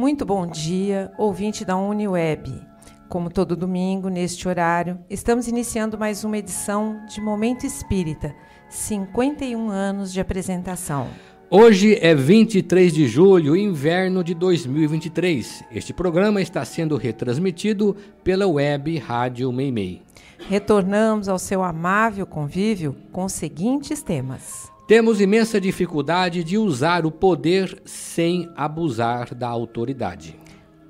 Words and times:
Muito 0.00 0.24
bom 0.24 0.46
dia, 0.46 1.12
ouvinte 1.18 1.62
da 1.62 1.76
UniWeb. 1.76 2.58
Como 3.06 3.28
todo 3.28 3.54
domingo, 3.54 4.08
neste 4.08 4.48
horário, 4.48 4.98
estamos 5.10 5.46
iniciando 5.46 5.98
mais 5.98 6.24
uma 6.24 6.38
edição 6.38 7.04
de 7.04 7.20
Momento 7.20 7.66
Espírita, 7.66 8.34
51 8.70 9.68
anos 9.68 10.10
de 10.10 10.18
apresentação. 10.18 11.06
Hoje 11.50 11.98
é 12.00 12.14
23 12.14 12.94
de 12.94 13.06
julho, 13.06 13.54
inverno 13.54 14.24
de 14.24 14.32
2023. 14.32 15.64
Este 15.70 15.92
programa 15.92 16.40
está 16.40 16.64
sendo 16.64 16.96
retransmitido 16.96 17.94
pela 18.24 18.46
web 18.46 18.96
Rádio 18.96 19.52
Meimei. 19.52 20.00
Retornamos 20.48 21.28
ao 21.28 21.38
seu 21.38 21.62
amável 21.62 22.24
convívio 22.24 22.96
com 23.12 23.26
os 23.26 23.34
seguintes 23.34 24.02
temas. 24.02 24.69
Temos 24.90 25.20
imensa 25.20 25.60
dificuldade 25.60 26.42
de 26.42 26.58
usar 26.58 27.06
o 27.06 27.12
poder 27.12 27.80
sem 27.84 28.50
abusar 28.56 29.32
da 29.36 29.46
autoridade. 29.46 30.36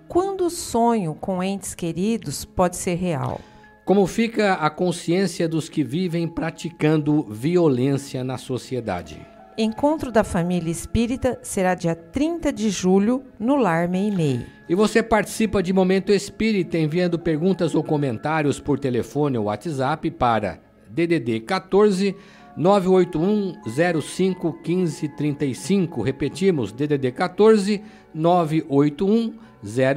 Quando 0.09 0.47
o 0.47 0.51
sonho 0.51 1.15
com 1.15 1.43
entes 1.43 1.75
queridos 1.75 2.47
pode 2.47 2.79
ser 2.79 2.95
real? 2.95 3.43
Como 3.85 4.07
fica 4.07 4.55
a 4.55 4.71
consciência 4.71 5.47
dos 5.47 5.69
que 5.69 5.85
vivem 5.85 6.27
praticando 6.27 7.25
violência 7.25 8.25
na 8.25 8.39
sociedade? 8.39 9.21
Encontro 9.59 10.11
da 10.11 10.25
Família 10.25 10.71
Espírita 10.71 11.39
será 11.43 11.75
dia 11.75 11.95
30 11.95 12.51
de 12.55 12.71
julho 12.71 13.23
no 13.39 13.57
Lar 13.57 13.87
Meimei. 13.87 14.47
E 14.67 14.75
você 14.75 15.03
participa 15.03 15.63
de 15.63 15.75
Momento 15.75 16.11
Espírita 16.11 16.79
enviando 16.79 17.19
perguntas 17.19 17.75
ou 17.75 17.85
comentários 17.85 18.59
por 18.59 18.79
telefone 18.79 19.37
ou 19.37 19.45
WhatsApp 19.45 20.11
para 20.13 20.59
DDD 20.89 21.41
14 21.41 22.17
981 22.61 23.55
05 24.03 24.53
15 24.53 25.09
35. 25.09 26.03
Repetimos, 26.03 26.73
DDD 26.73 27.11
14 27.11 27.83
981 28.13 29.33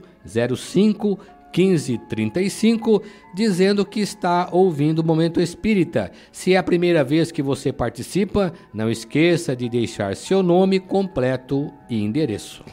05 0.57 1.19
1535, 1.55 3.03
dizendo 3.35 3.85
que 3.85 4.01
está 4.01 4.49
ouvindo 4.51 5.01
o 5.01 5.05
Momento 5.05 5.43
Espírita. 5.43 6.11
Se 6.33 6.55
é 6.55 6.57
a 6.57 6.63
primeira 6.63 7.05
vez 7.05 7.31
que 7.31 7.43
você 7.43 7.71
participa, 7.71 8.51
não 8.73 8.91
esqueça 8.91 9.55
de 9.55 9.69
deixar 9.69 10.17
seu 10.17 10.43
nome 10.43 10.81
completo 10.81 11.71
e 11.91 12.03
endereço. 12.03 12.65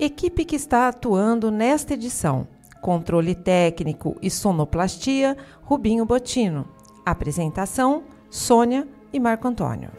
Equipe 0.00 0.44
que 0.44 0.56
está 0.56 0.88
atuando 0.88 1.48
nesta 1.48 1.94
edição: 1.94 2.48
controle 2.82 3.34
técnico 3.34 4.16
e 4.20 4.28
sonoplastia, 4.28 5.36
Rubinho 5.62 6.04
Botino. 6.04 6.68
Apresentação: 7.06 8.02
Sônia 8.28 8.86
e 9.12 9.18
Marco 9.18 9.48
Antônio. 9.48 9.90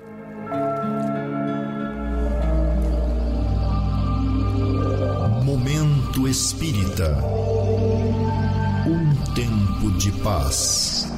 Momento 5.46 6.28
Espírita. 6.28 7.18
Um 8.86 9.34
tempo 9.34 9.98
de 9.98 10.12
paz. 10.22 11.13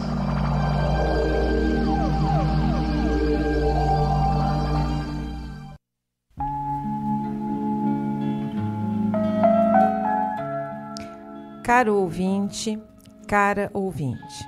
Caro 11.66 11.96
ouvinte, 11.96 12.80
cara 13.26 13.72
ouvinte. 13.74 14.48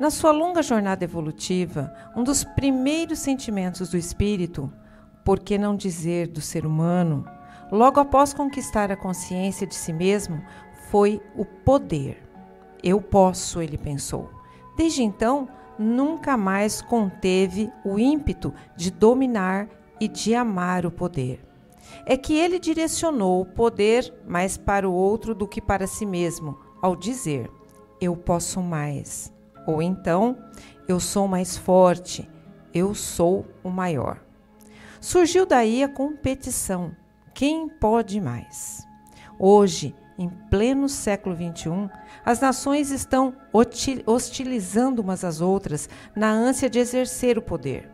Na 0.00 0.08
sua 0.08 0.30
longa 0.30 0.62
jornada 0.62 1.04
evolutiva, 1.04 1.94
um 2.16 2.24
dos 2.24 2.44
primeiros 2.44 3.18
sentimentos 3.18 3.90
do 3.90 3.98
espírito, 3.98 4.72
por 5.22 5.38
que 5.38 5.58
não 5.58 5.76
dizer 5.76 6.28
do 6.28 6.40
ser 6.40 6.64
humano, 6.64 7.26
logo 7.70 8.00
após 8.00 8.32
conquistar 8.32 8.90
a 8.90 8.96
consciência 8.96 9.66
de 9.66 9.74
si 9.74 9.92
mesmo, 9.92 10.42
foi 10.90 11.20
o 11.36 11.44
poder. 11.44 12.26
Eu 12.82 13.02
posso, 13.02 13.60
ele 13.60 13.76
pensou. 13.76 14.30
Desde 14.78 15.02
então, 15.02 15.46
nunca 15.78 16.38
mais 16.38 16.80
conteve 16.80 17.70
o 17.84 17.98
ímpeto 17.98 18.54
de 18.74 18.90
dominar 18.90 19.68
e 20.00 20.08
de 20.08 20.34
amar 20.34 20.86
o 20.86 20.90
poder. 20.90 21.49
É 22.04 22.16
que 22.16 22.34
ele 22.34 22.58
direcionou 22.58 23.40
o 23.40 23.46
poder 23.46 24.12
mais 24.26 24.56
para 24.56 24.88
o 24.88 24.92
outro 24.92 25.34
do 25.34 25.46
que 25.46 25.60
para 25.60 25.86
si 25.86 26.06
mesmo, 26.06 26.58
ao 26.80 26.96
dizer: 26.96 27.50
Eu 28.00 28.16
posso 28.16 28.60
mais. 28.60 29.32
Ou 29.66 29.82
então, 29.82 30.36
Eu 30.88 30.98
sou 30.98 31.28
mais 31.28 31.56
forte, 31.56 32.28
eu 32.74 32.94
sou 32.94 33.46
o 33.62 33.70
maior. 33.70 34.20
Surgiu 35.00 35.46
daí 35.46 35.84
a 35.84 35.88
competição. 35.88 36.94
Quem 37.32 37.68
pode 37.68 38.20
mais? 38.20 38.86
Hoje, 39.38 39.94
em 40.18 40.28
pleno 40.50 40.88
século 40.88 41.34
XXI, 41.34 41.88
as 42.24 42.40
nações 42.40 42.90
estão 42.90 43.34
hostilizando 44.06 45.00
umas 45.00 45.24
às 45.24 45.40
outras 45.40 45.88
na 46.14 46.30
ânsia 46.30 46.68
de 46.68 46.78
exercer 46.78 47.38
o 47.38 47.42
poder. 47.42 47.90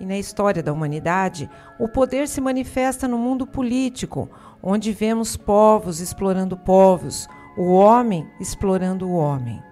E 0.00 0.06
na 0.06 0.18
história 0.18 0.62
da 0.62 0.72
humanidade, 0.72 1.48
o 1.78 1.88
poder 1.88 2.26
se 2.26 2.40
manifesta 2.40 3.06
no 3.06 3.16
mundo 3.16 3.46
político, 3.46 4.28
onde 4.62 4.92
vemos 4.92 5.36
povos 5.36 6.00
explorando 6.00 6.56
povos, 6.56 7.28
o 7.56 7.72
homem 7.72 8.28
explorando 8.40 9.08
o 9.08 9.14
homem. 9.14 9.62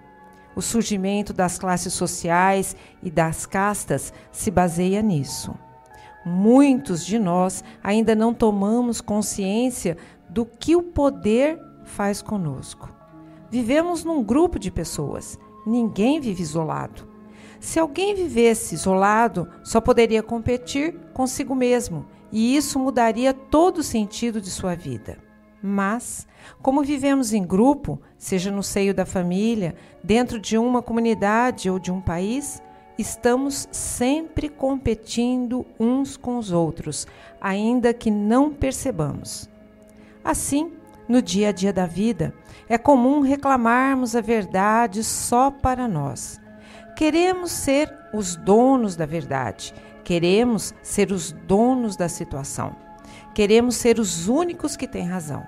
O 0.55 0.61
surgimento 0.61 1.33
das 1.33 1.57
classes 1.57 1.93
sociais 1.93 2.75
e 3.01 3.09
das 3.09 3.45
castas 3.45 4.13
se 4.31 4.51
baseia 4.51 5.01
nisso. 5.01 5.53
Muitos 6.25 7.05
de 7.05 7.19
nós 7.19 7.63
ainda 7.83 8.15
não 8.15 8.33
tomamos 8.33 9.01
consciência 9.01 9.97
do 10.29 10.45
que 10.45 10.75
o 10.75 10.83
poder 10.83 11.59
faz 11.83 12.21
conosco. 12.21 12.89
Vivemos 13.49 14.03
num 14.03 14.23
grupo 14.23 14.57
de 14.57 14.71
pessoas, 14.71 15.37
ninguém 15.65 16.21
vive 16.21 16.41
isolado. 16.41 17.12
Se 17.63 17.79
alguém 17.79 18.13
vivesse 18.13 18.75
isolado, 18.75 19.47
só 19.63 19.79
poderia 19.79 20.21
competir 20.21 20.95
consigo 21.13 21.55
mesmo, 21.55 22.05
e 22.29 22.57
isso 22.57 22.77
mudaria 22.77 23.33
todo 23.33 23.77
o 23.77 23.83
sentido 23.83 24.41
de 24.41 24.51
sua 24.51 24.75
vida. 24.75 25.17
Mas, 25.61 26.27
como 26.61 26.83
vivemos 26.83 27.31
em 27.31 27.41
grupo, 27.41 28.01
seja 28.17 28.51
no 28.51 28.61
seio 28.61 28.93
da 28.93 29.05
família, 29.05 29.75
dentro 30.03 30.41
de 30.41 30.57
uma 30.57 30.81
comunidade 30.81 31.69
ou 31.69 31.79
de 31.79 31.89
um 31.89 32.01
país, 32.01 32.61
estamos 32.97 33.69
sempre 33.71 34.49
competindo 34.49 35.65
uns 35.79 36.17
com 36.17 36.37
os 36.37 36.51
outros, 36.51 37.07
ainda 37.39 37.93
que 37.93 38.11
não 38.11 38.51
percebamos. 38.51 39.49
Assim, 40.21 40.73
no 41.07 41.21
dia 41.21 41.47
a 41.47 41.53
dia 41.53 41.71
da 41.71 41.85
vida, 41.85 42.33
é 42.67 42.77
comum 42.77 43.21
reclamarmos 43.21 44.17
a 44.17 44.21
verdade 44.21 45.01
só 45.01 45.49
para 45.49 45.87
nós. 45.87 46.42
Queremos 46.95 47.51
ser 47.51 47.93
os 48.13 48.35
donos 48.35 48.95
da 48.95 49.05
verdade, 49.05 49.73
queremos 50.03 50.73
ser 50.83 51.11
os 51.11 51.31
donos 51.31 51.95
da 51.95 52.07
situação, 52.07 52.75
queremos 53.33 53.75
ser 53.75 53.99
os 53.99 54.27
únicos 54.27 54.75
que 54.75 54.87
têm 54.87 55.07
razão. 55.07 55.45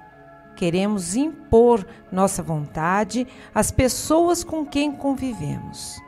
Queremos 0.55 1.15
impor 1.15 1.85
nossa 2.11 2.41
vontade 2.41 3.27
às 3.53 3.71
pessoas 3.71 4.43
com 4.43 4.65
quem 4.65 4.91
convivemos. 4.91 6.01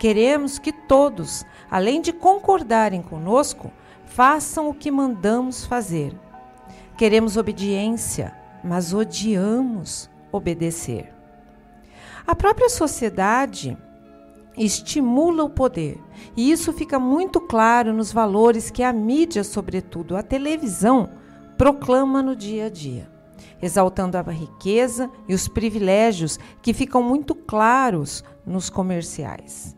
Queremos 0.00 0.58
que 0.58 0.72
todos, 0.72 1.46
além 1.70 2.00
de 2.02 2.12
concordarem 2.12 3.00
conosco, 3.00 3.72
façam 4.04 4.68
o 4.68 4.74
que 4.74 4.90
mandamos 4.90 5.64
fazer. 5.64 6.12
Queremos 6.98 7.36
obediência, 7.36 8.36
mas 8.62 8.92
odiamos 8.92 10.10
obedecer. 10.32 11.14
A 12.26 12.34
própria 12.34 12.68
sociedade 12.68 13.78
estimula 14.56 15.44
o 15.44 15.50
poder. 15.50 15.98
E 16.36 16.50
isso 16.50 16.72
fica 16.72 16.98
muito 16.98 17.40
claro 17.40 17.92
nos 17.92 18.12
valores 18.12 18.70
que 18.70 18.82
a 18.82 18.92
mídia, 18.92 19.44
sobretudo 19.44 20.16
a 20.16 20.22
televisão, 20.22 21.10
proclama 21.58 22.22
no 22.22 22.34
dia 22.34 22.66
a 22.66 22.68
dia, 22.68 23.10
exaltando 23.60 24.16
a 24.16 24.22
riqueza 24.22 25.10
e 25.28 25.34
os 25.34 25.48
privilégios 25.48 26.38
que 26.62 26.72
ficam 26.72 27.02
muito 27.02 27.34
claros 27.34 28.24
nos 28.46 28.70
comerciais. 28.70 29.76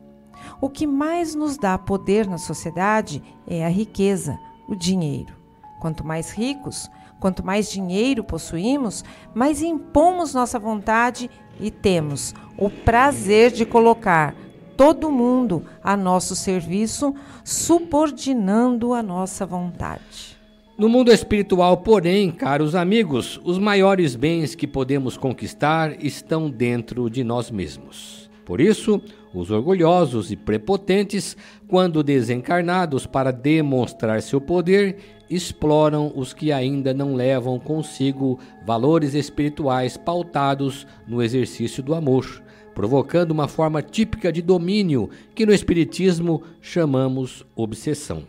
O 0.60 0.69
que 0.69 0.86
mais 0.86 1.34
nos 1.34 1.56
dá 1.56 1.78
poder 1.78 2.26
na 2.26 2.38
sociedade 2.38 3.22
é 3.46 3.64
a 3.64 3.69
riqueza, 3.69 4.38
o 4.69 4.74
dinheiro. 4.74 5.36
Quanto 5.81 6.04
mais 6.04 6.32
ricos, 6.32 6.90
quanto 7.20 7.44
mais 7.44 7.70
dinheiro 7.70 8.24
possuímos, 8.24 9.04
mais 9.34 9.62
impomos 9.62 10.34
nossa 10.34 10.58
vontade 10.58 11.31
e 11.60 11.70
temos 11.70 12.34
o 12.56 12.69
prazer 12.69 13.52
de 13.52 13.64
colocar 13.64 14.34
todo 14.78 15.10
mundo 15.10 15.64
a 15.82 15.96
nosso 15.96 16.36
serviço, 16.36 17.12
subordinando 17.42 18.94
a 18.94 19.02
nossa 19.02 19.44
vontade. 19.44 20.38
No 20.78 20.88
mundo 20.88 21.10
espiritual, 21.10 21.78
porém, 21.78 22.30
caros 22.30 22.76
amigos, 22.76 23.40
os 23.42 23.58
maiores 23.58 24.14
bens 24.14 24.54
que 24.54 24.69
podemos 24.69 25.16
conquistar 25.16 25.96
estão 26.00 26.48
dentro 26.48 27.10
de 27.10 27.25
nós 27.25 27.50
mesmos. 27.50 28.30
Por 28.46 28.60
isso, 28.60 29.02
os 29.34 29.50
orgulhosos 29.50 30.30
e 30.30 30.36
prepotentes, 30.36 31.36
quando 31.66 32.04
desencarnados 32.04 33.04
para 33.04 33.32
demonstrar 33.32 34.22
seu 34.22 34.40
poder, 34.40 34.98
exploram 35.28 36.12
os 36.14 36.32
que 36.32 36.52
ainda 36.52 36.94
não 36.94 37.16
levam 37.16 37.58
consigo 37.58 38.38
valores 38.64 39.12
espirituais 39.14 39.96
pautados 39.96 40.86
no 41.04 41.20
exercício 41.20 41.82
do 41.82 41.96
amor, 41.96 42.42
provocando 42.78 43.32
uma 43.32 43.48
forma 43.48 43.82
típica 43.82 44.30
de 44.30 44.40
domínio 44.40 45.10
que 45.34 45.44
no 45.44 45.52
Espiritismo 45.52 46.44
chamamos 46.60 47.44
obsessão. 47.56 48.22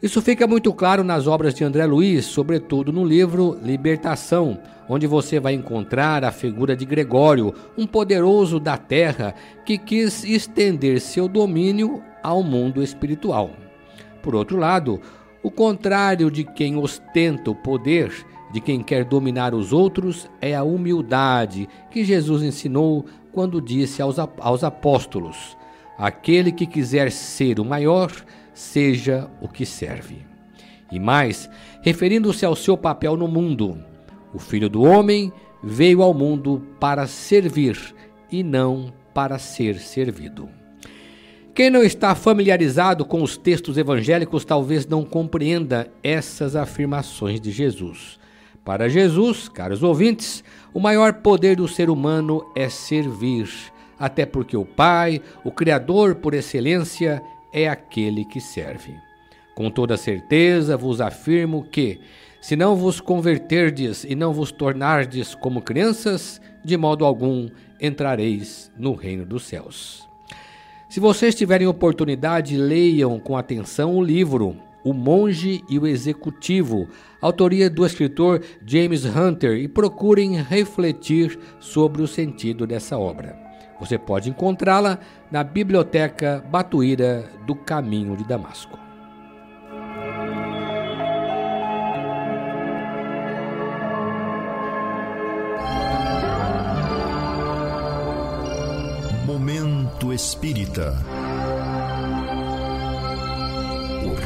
Isso 0.00 0.22
fica 0.22 0.46
muito 0.46 0.72
claro 0.72 1.02
nas 1.02 1.26
obras 1.26 1.52
de 1.52 1.64
André 1.64 1.84
Luiz, 1.84 2.26
sobretudo 2.26 2.92
no 2.92 3.04
livro 3.04 3.58
Libertação, 3.60 4.60
onde 4.88 5.08
você 5.08 5.40
vai 5.40 5.54
encontrar 5.54 6.22
a 6.22 6.30
figura 6.30 6.76
de 6.76 6.84
Gregório, 6.84 7.52
um 7.76 7.88
poderoso 7.88 8.60
da 8.60 8.76
terra 8.76 9.34
que 9.64 9.76
quis 9.76 10.22
estender 10.22 11.00
seu 11.00 11.26
domínio 11.26 12.00
ao 12.22 12.44
mundo 12.44 12.80
espiritual. 12.84 13.50
Por 14.22 14.36
outro 14.36 14.58
lado, 14.58 15.00
o 15.42 15.50
contrário 15.50 16.30
de 16.30 16.44
quem 16.44 16.76
ostenta 16.76 17.50
o 17.50 17.54
poder, 17.54 18.12
de 18.52 18.60
quem 18.60 18.80
quer 18.80 19.04
dominar 19.04 19.54
os 19.54 19.72
outros, 19.72 20.30
é 20.40 20.54
a 20.54 20.62
humildade 20.62 21.68
que 21.90 22.04
Jesus 22.04 22.44
ensinou 22.44 23.04
quando 23.36 23.60
disse 23.60 24.00
aos, 24.00 24.16
aos 24.18 24.64
apóstolos: 24.64 25.58
Aquele 25.98 26.50
que 26.50 26.66
quiser 26.66 27.12
ser 27.12 27.60
o 27.60 27.66
maior, 27.66 28.10
seja 28.54 29.30
o 29.42 29.46
que 29.46 29.66
serve. 29.66 30.24
E 30.90 30.98
mais, 30.98 31.50
referindo-se 31.82 32.46
ao 32.46 32.56
seu 32.56 32.78
papel 32.78 33.14
no 33.14 33.28
mundo, 33.28 33.76
o 34.32 34.38
Filho 34.38 34.70
do 34.70 34.82
Homem 34.82 35.30
veio 35.62 36.00
ao 36.00 36.14
mundo 36.14 36.66
para 36.80 37.06
servir 37.06 37.76
e 38.32 38.42
não 38.42 38.90
para 39.12 39.38
ser 39.38 39.80
servido. 39.80 40.48
Quem 41.54 41.68
não 41.68 41.82
está 41.82 42.14
familiarizado 42.14 43.04
com 43.04 43.22
os 43.22 43.36
textos 43.36 43.76
evangélicos 43.76 44.46
talvez 44.46 44.86
não 44.86 45.04
compreenda 45.04 45.92
essas 46.02 46.56
afirmações 46.56 47.38
de 47.38 47.50
Jesus. 47.50 48.18
Para 48.66 48.88
Jesus, 48.88 49.48
caros 49.48 49.84
ouvintes, 49.84 50.42
o 50.74 50.80
maior 50.80 51.14
poder 51.14 51.54
do 51.54 51.68
ser 51.68 51.88
humano 51.88 52.44
é 52.52 52.68
servir, 52.68 53.48
até 53.96 54.26
porque 54.26 54.56
o 54.56 54.64
Pai, 54.64 55.22
o 55.44 55.52
Criador 55.52 56.16
por 56.16 56.34
excelência, 56.34 57.22
é 57.52 57.68
aquele 57.68 58.24
que 58.24 58.40
serve. 58.40 58.92
Com 59.54 59.70
toda 59.70 59.96
certeza 59.96 60.76
vos 60.76 61.00
afirmo 61.00 61.62
que, 61.70 62.00
se 62.40 62.56
não 62.56 62.74
vos 62.74 63.00
converterdes 63.00 64.02
e 64.02 64.16
não 64.16 64.32
vos 64.32 64.50
tornardes 64.50 65.32
como 65.32 65.62
crianças, 65.62 66.40
de 66.64 66.76
modo 66.76 67.04
algum 67.04 67.48
entrareis 67.80 68.72
no 68.76 68.94
reino 68.94 69.24
dos 69.24 69.44
céus. 69.44 70.08
Se 70.88 70.98
vocês 70.98 71.36
tiverem 71.36 71.68
oportunidade, 71.68 72.56
leiam 72.56 73.20
com 73.20 73.36
atenção 73.36 73.94
o 73.94 74.02
livro 74.02 74.56
O 74.86 74.92
Monge 74.92 75.64
e 75.68 75.80
o 75.80 75.84
Executivo, 75.84 76.88
autoria 77.20 77.68
do 77.68 77.84
escritor 77.84 78.40
James 78.64 79.04
Hunter, 79.04 79.58
e 79.58 79.66
procurem 79.66 80.40
refletir 80.40 81.36
sobre 81.58 82.02
o 82.02 82.06
sentido 82.06 82.68
dessa 82.68 82.96
obra. 82.96 83.36
Você 83.80 83.98
pode 83.98 84.30
encontrá-la 84.30 85.00
na 85.28 85.42
Biblioteca 85.42 86.40
Batuíra 86.48 87.28
do 87.44 87.56
Caminho 87.56 88.16
de 88.16 88.22
Damasco. 88.22 88.78
Momento 99.26 100.12
Espírita. 100.12 100.94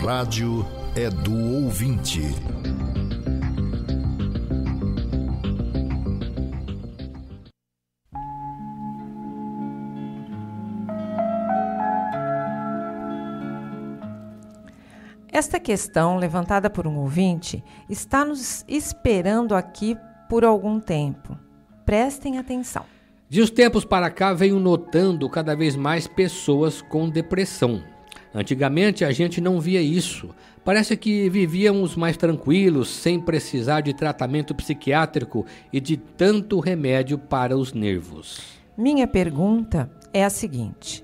Rádio 0.00 0.66
é 0.96 1.10
do 1.10 1.64
ouvinte. 1.64 2.22
Esta 15.30 15.60
questão, 15.60 16.16
levantada 16.16 16.70
por 16.70 16.86
um 16.86 16.96
ouvinte, 16.96 17.62
está 17.88 18.24
nos 18.24 18.64
esperando 18.66 19.54
aqui 19.54 19.98
por 20.30 20.46
algum 20.46 20.80
tempo. 20.80 21.38
Prestem 21.84 22.38
atenção. 22.38 22.86
De 23.28 23.42
uns 23.42 23.50
tempos 23.50 23.84
para 23.84 24.10
cá, 24.10 24.32
venho 24.32 24.58
notando 24.58 25.28
cada 25.28 25.54
vez 25.54 25.76
mais 25.76 26.06
pessoas 26.06 26.80
com 26.80 27.08
depressão. 27.08 27.82
Antigamente 28.34 29.04
a 29.04 29.10
gente 29.10 29.40
não 29.40 29.60
via 29.60 29.82
isso. 29.82 30.30
Parece 30.64 30.96
que 30.96 31.28
vivíamos 31.28 31.96
mais 31.96 32.16
tranquilos, 32.16 32.88
sem 32.88 33.18
precisar 33.18 33.80
de 33.80 33.92
tratamento 33.92 34.54
psiquiátrico 34.54 35.44
e 35.72 35.80
de 35.80 35.96
tanto 35.96 36.60
remédio 36.60 37.18
para 37.18 37.56
os 37.56 37.72
nervos. 37.72 38.40
Minha 38.76 39.06
pergunta 39.06 39.90
é 40.12 40.24
a 40.24 40.30
seguinte: 40.30 41.02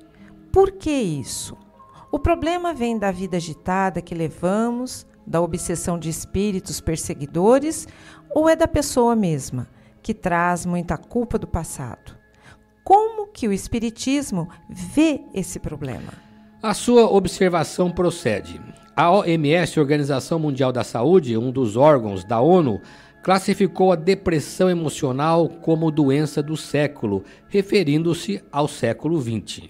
por 0.53 0.73
que 0.73 0.91
isso? 0.91 1.57
O 2.13 2.19
problema 2.19 2.73
vem 2.73 2.99
da 2.99 3.11
vida 3.11 3.37
agitada 3.37 4.01
que 4.01 4.15
levamos, 4.15 5.05
da 5.27 5.41
obsessão 5.41 5.99
de 5.99 6.09
espíritos 6.09 6.81
perseguidores 6.81 7.89
ou 8.31 8.49
é 8.49 8.55
da 8.55 8.69
pessoa 8.69 9.17
mesma, 9.17 9.69
que 10.01 10.15
traz 10.15 10.65
muita 10.65 10.97
culpa 10.97 11.39
do 11.39 11.47
passado? 11.47 12.17
Como 12.85 13.27
que 13.27 13.49
o 13.49 13.53
Espiritismo 13.53 14.49
vê 14.71 15.23
esse 15.35 15.59
problema? 15.59 16.26
A 16.67 16.75
sua 16.75 17.09
observação 17.09 17.93
procede. 17.93 18.61
A 18.97 19.09
OMS, 19.13 19.79
Organização 19.79 20.37
Mundial 20.37 20.73
da 20.73 20.83
Saúde, 20.83 21.39
um 21.39 21.53
dos 21.53 21.77
órgãos 21.77 22.25
da 22.25 22.41
ONU, 22.41 22.81
classificou 23.23 23.93
a 23.93 23.95
depressão 23.95 24.69
emocional 24.69 25.49
como 25.49 25.93
doença 25.93 26.43
do 26.43 26.57
século, 26.57 27.23
referindo-se 27.49 28.43
ao 28.51 28.67
século 28.67 29.23
XX. 29.23 29.69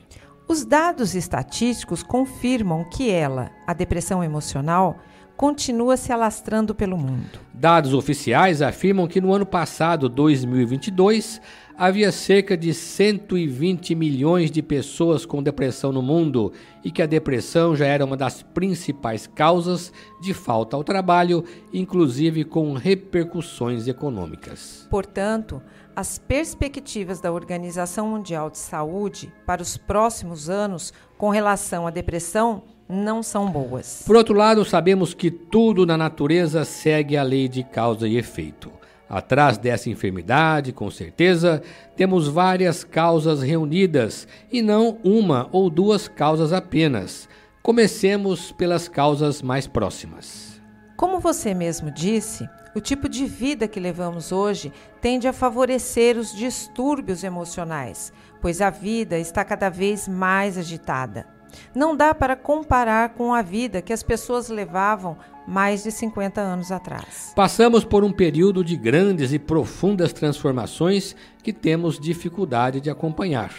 Os 0.49 0.65
dados 0.65 1.15
estatísticos 1.15 2.03
confirmam 2.03 2.83
que 2.89 3.11
ela, 3.11 3.51
a 3.67 3.75
depressão 3.75 4.25
emocional, 4.25 4.97
continua 5.37 5.99
se 5.99 6.13
alastrando 6.13 6.75
pelo 6.75 6.97
mundo. 6.97 7.39
Dados 7.53 7.93
oficiais 7.93 8.63
afirmam 8.63 9.07
que 9.07 9.21
no 9.21 9.35
ano 9.35 9.45
passado, 9.45 10.09
2022, 10.09 11.43
havia 11.77 12.11
cerca 12.11 12.57
de 12.57 12.73
120 12.73 13.95
milhões 13.95 14.51
de 14.51 14.63
pessoas 14.63 15.27
com 15.27 15.43
depressão 15.43 15.93
no 15.93 16.01
mundo 16.01 16.53
e 16.83 16.91
que 16.91 17.03
a 17.03 17.07
depressão 17.07 17.77
já 17.77 17.87
era 17.87 18.05
uma 18.05 18.17
das 18.17 18.43
principais 18.43 19.27
causas 19.27 19.93
de 20.21 20.33
falta 20.33 20.77
ao 20.77 20.83
trabalho, 20.83 21.45
inclusive 21.73 22.45
com 22.45 22.73
repercussões 22.73 23.87
econômicas. 23.87 24.87
Portanto, 24.91 25.61
as 25.95 26.19
perspectivas 26.19 27.21
da 27.21 27.33
Organização 27.33 28.09
Mundial 28.09 28.51
de 28.51 28.59
Saúde 28.59 29.33
para 29.45 29.63
os 29.63 29.77
próximos 29.77 30.49
anos 30.49 30.93
com 31.19 31.31
relação 31.31 31.87
à 31.87 31.91
depressão 31.91 32.63
não 32.89 33.23
são 33.23 33.51
boas. 33.51 34.03
Por 34.07 34.17
outro 34.17 34.35
lado, 34.35 34.65
sabemos 34.65 35.13
que 35.13 35.31
tudo 35.31 35.85
na 35.85 35.97
natureza 35.97 36.65
segue 36.65 37.17
a 37.17 37.23
lei 37.23 37.49
de 37.49 37.65
causa 37.65 38.07
e 38.07 38.17
efeito. 38.17 38.71
Atrás 39.09 39.57
dessa 39.57 39.89
enfermidade, 39.89 40.73
com 40.73 40.91
certeza, 40.91 41.63
temos 41.97 42.27
várias 42.27 42.83
causas 42.83 43.41
reunidas 43.41 44.27
e 44.51 44.61
não 44.61 44.99
uma 45.05 45.49
ou 45.53 45.71
duas 45.71 46.09
causas 46.09 46.53
apenas. 46.53 47.29
Comecemos 47.63 48.51
pelas 48.53 48.89
causas 48.89 49.43
mais 49.43 49.67
próximas. 49.67 50.61
Como 50.97 51.21
você 51.21 51.55
mesmo 51.55 51.91
disse, 51.91 52.49
o 52.75 52.81
tipo 52.81 53.09
de 53.09 53.27
vida 53.27 53.69
que 53.69 53.79
levamos 53.79 54.33
hoje 54.33 54.73
tende 55.01 55.29
a 55.29 55.33
favorecer 55.33 56.19
os 56.19 56.35
distúrbios 56.35 57.23
emocionais, 57.23 58.13
pois 58.41 58.61
a 58.61 58.71
vida 58.71 59.19
está 59.19 59.45
cada 59.45 59.69
vez 59.69 60.09
mais 60.09 60.59
agitada. 60.59 61.27
Não 61.75 61.97
dá 61.97 62.15
para 62.15 62.35
comparar 62.35 63.11
com 63.11 63.33
a 63.33 63.41
vida 63.41 63.81
que 63.81 63.93
as 63.93 64.03
pessoas 64.03 64.49
levavam 64.49 65.17
mais 65.47 65.85
de 65.85 65.93
50 65.93 66.41
anos 66.41 66.73
atrás. 66.73 67.33
Passamos 67.35 67.85
por 67.85 68.05
um 68.05 68.13
período 68.13 68.65
de 68.65 68.77
grandes 68.77 69.33
e 69.33 69.39
profundas 69.39 70.13
transformações 70.13 71.15
que 71.43 71.53
temos 71.53 71.99
dificuldade 71.99 72.81
de 72.81 72.91
acompanhar. 72.91 73.53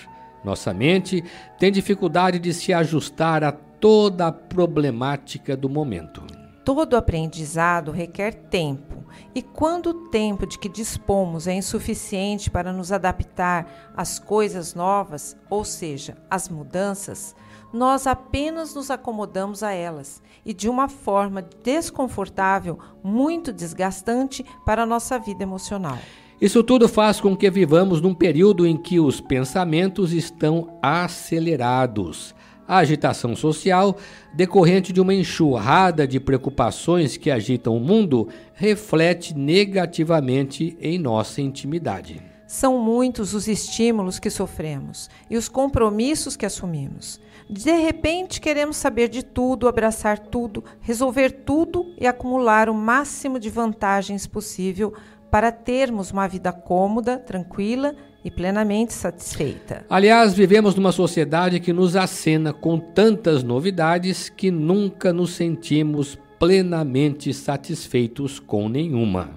Nossa 0.43 0.73
mente 0.73 1.23
tem 1.57 1.71
dificuldade 1.71 2.39
de 2.39 2.53
se 2.53 2.73
ajustar 2.73 3.43
a 3.43 3.51
toda 3.51 4.27
a 4.27 4.31
problemática 4.31 5.55
do 5.55 5.69
momento. 5.69 6.23
Todo 6.63 6.97
aprendizado 6.97 7.91
requer 7.91 8.33
tempo, 8.33 9.05
e 9.33 9.41
quando 9.41 9.87
o 9.87 10.09
tempo 10.09 10.45
de 10.45 10.59
que 10.59 10.67
dispomos 10.67 11.47
é 11.47 11.53
insuficiente 11.53 12.51
para 12.51 12.73
nos 12.73 12.91
adaptar 12.91 13.91
às 13.95 14.19
coisas 14.19 14.75
novas, 14.75 15.37
ou 15.49 15.63
seja, 15.63 16.17
às 16.29 16.49
mudanças, 16.49 17.35
nós 17.71 18.07
apenas 18.07 18.73
nos 18.73 18.89
acomodamos 18.91 19.63
a 19.63 19.71
elas 19.71 20.21
e 20.47 20.53
de 20.53 20.69
uma 20.69 20.87
forma 20.87 21.45
desconfortável, 21.61 22.79
muito 23.03 23.51
desgastante 23.51 24.45
para 24.65 24.83
a 24.83 24.85
nossa 24.85 25.19
vida 25.19 25.43
emocional. 25.43 25.99
Isso 26.39 26.63
tudo 26.63 26.87
faz 26.87 27.19
com 27.19 27.35
que 27.35 27.49
vivamos 27.49 27.99
num 27.99 28.13
período 28.13 28.65
em 28.65 28.77
que 28.77 28.97
os 28.97 29.19
pensamentos 29.19 30.13
estão 30.13 30.79
acelerados. 30.81 32.33
A 32.65 32.77
agitação 32.77 33.35
social, 33.35 33.97
decorrente 34.33 34.93
de 34.93 35.01
uma 35.01 35.13
enxurrada 35.13 36.07
de 36.07 36.19
preocupações 36.19 37.17
que 37.17 37.29
agitam 37.29 37.75
o 37.75 37.79
mundo, 37.79 38.29
reflete 38.53 39.35
negativamente 39.35 40.77
em 40.79 40.97
nossa 40.97 41.41
intimidade. 41.41 42.21
São 42.47 42.79
muitos 42.79 43.33
os 43.33 43.49
estímulos 43.49 44.19
que 44.19 44.29
sofremos 44.29 45.09
e 45.29 45.35
os 45.35 45.49
compromissos 45.49 46.37
que 46.37 46.45
assumimos. 46.45 47.19
De 47.49 47.71
repente, 47.71 48.41
queremos 48.41 48.75
saber 48.75 49.07
de 49.07 49.23
tudo, 49.23 49.67
abraçar 49.67 50.19
tudo, 50.19 50.63
resolver 50.81 51.31
tudo 51.31 51.93
e 51.97 52.05
acumular 52.05 52.69
o 52.69 52.73
máximo 52.73 53.39
de 53.39 53.49
vantagens 53.49 54.27
possível 54.27 54.93
para 55.31 55.51
termos 55.51 56.11
uma 56.11 56.27
vida 56.27 56.51
cômoda, 56.51 57.17
tranquila 57.17 57.95
e 58.23 58.29
plenamente 58.29 58.93
satisfeita. 58.93 59.85
Aliás, 59.89 60.33
vivemos 60.33 60.75
numa 60.75 60.91
sociedade 60.91 61.61
que 61.61 61.71
nos 61.71 61.95
acena 61.95 62.51
com 62.51 62.77
tantas 62.77 63.43
novidades 63.43 64.27
que 64.27 64.51
nunca 64.51 65.13
nos 65.13 65.31
sentimos 65.31 66.17
plenamente 66.37 67.33
satisfeitos 67.33 68.39
com 68.39 68.67
nenhuma. 68.67 69.31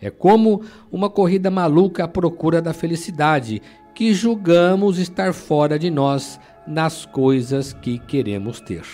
É 0.00 0.10
como 0.10 0.62
uma 0.90 1.10
corrida 1.10 1.50
maluca 1.50 2.04
à 2.04 2.08
procura 2.08 2.62
da 2.62 2.72
felicidade, 2.72 3.60
que 3.94 4.14
julgamos 4.14 4.98
estar 4.98 5.32
fora 5.32 5.78
de 5.78 5.90
nós 5.90 6.38
nas 6.66 7.04
coisas 7.06 7.72
que 7.72 7.98
queremos 7.98 8.60
ter. 8.60 8.84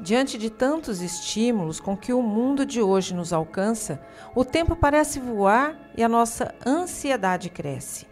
Diante 0.00 0.38
de 0.38 0.48
tantos 0.48 1.00
estímulos 1.00 1.80
com 1.80 1.96
que 1.96 2.12
o 2.12 2.22
mundo 2.22 2.64
de 2.64 2.80
hoje 2.80 3.14
nos 3.14 3.32
alcança, 3.32 4.00
o 4.34 4.44
tempo 4.44 4.76
parece 4.76 5.18
voar 5.18 5.76
e 5.96 6.02
a 6.02 6.08
nossa 6.08 6.54
ansiedade 6.64 7.50
cresce 7.50 8.06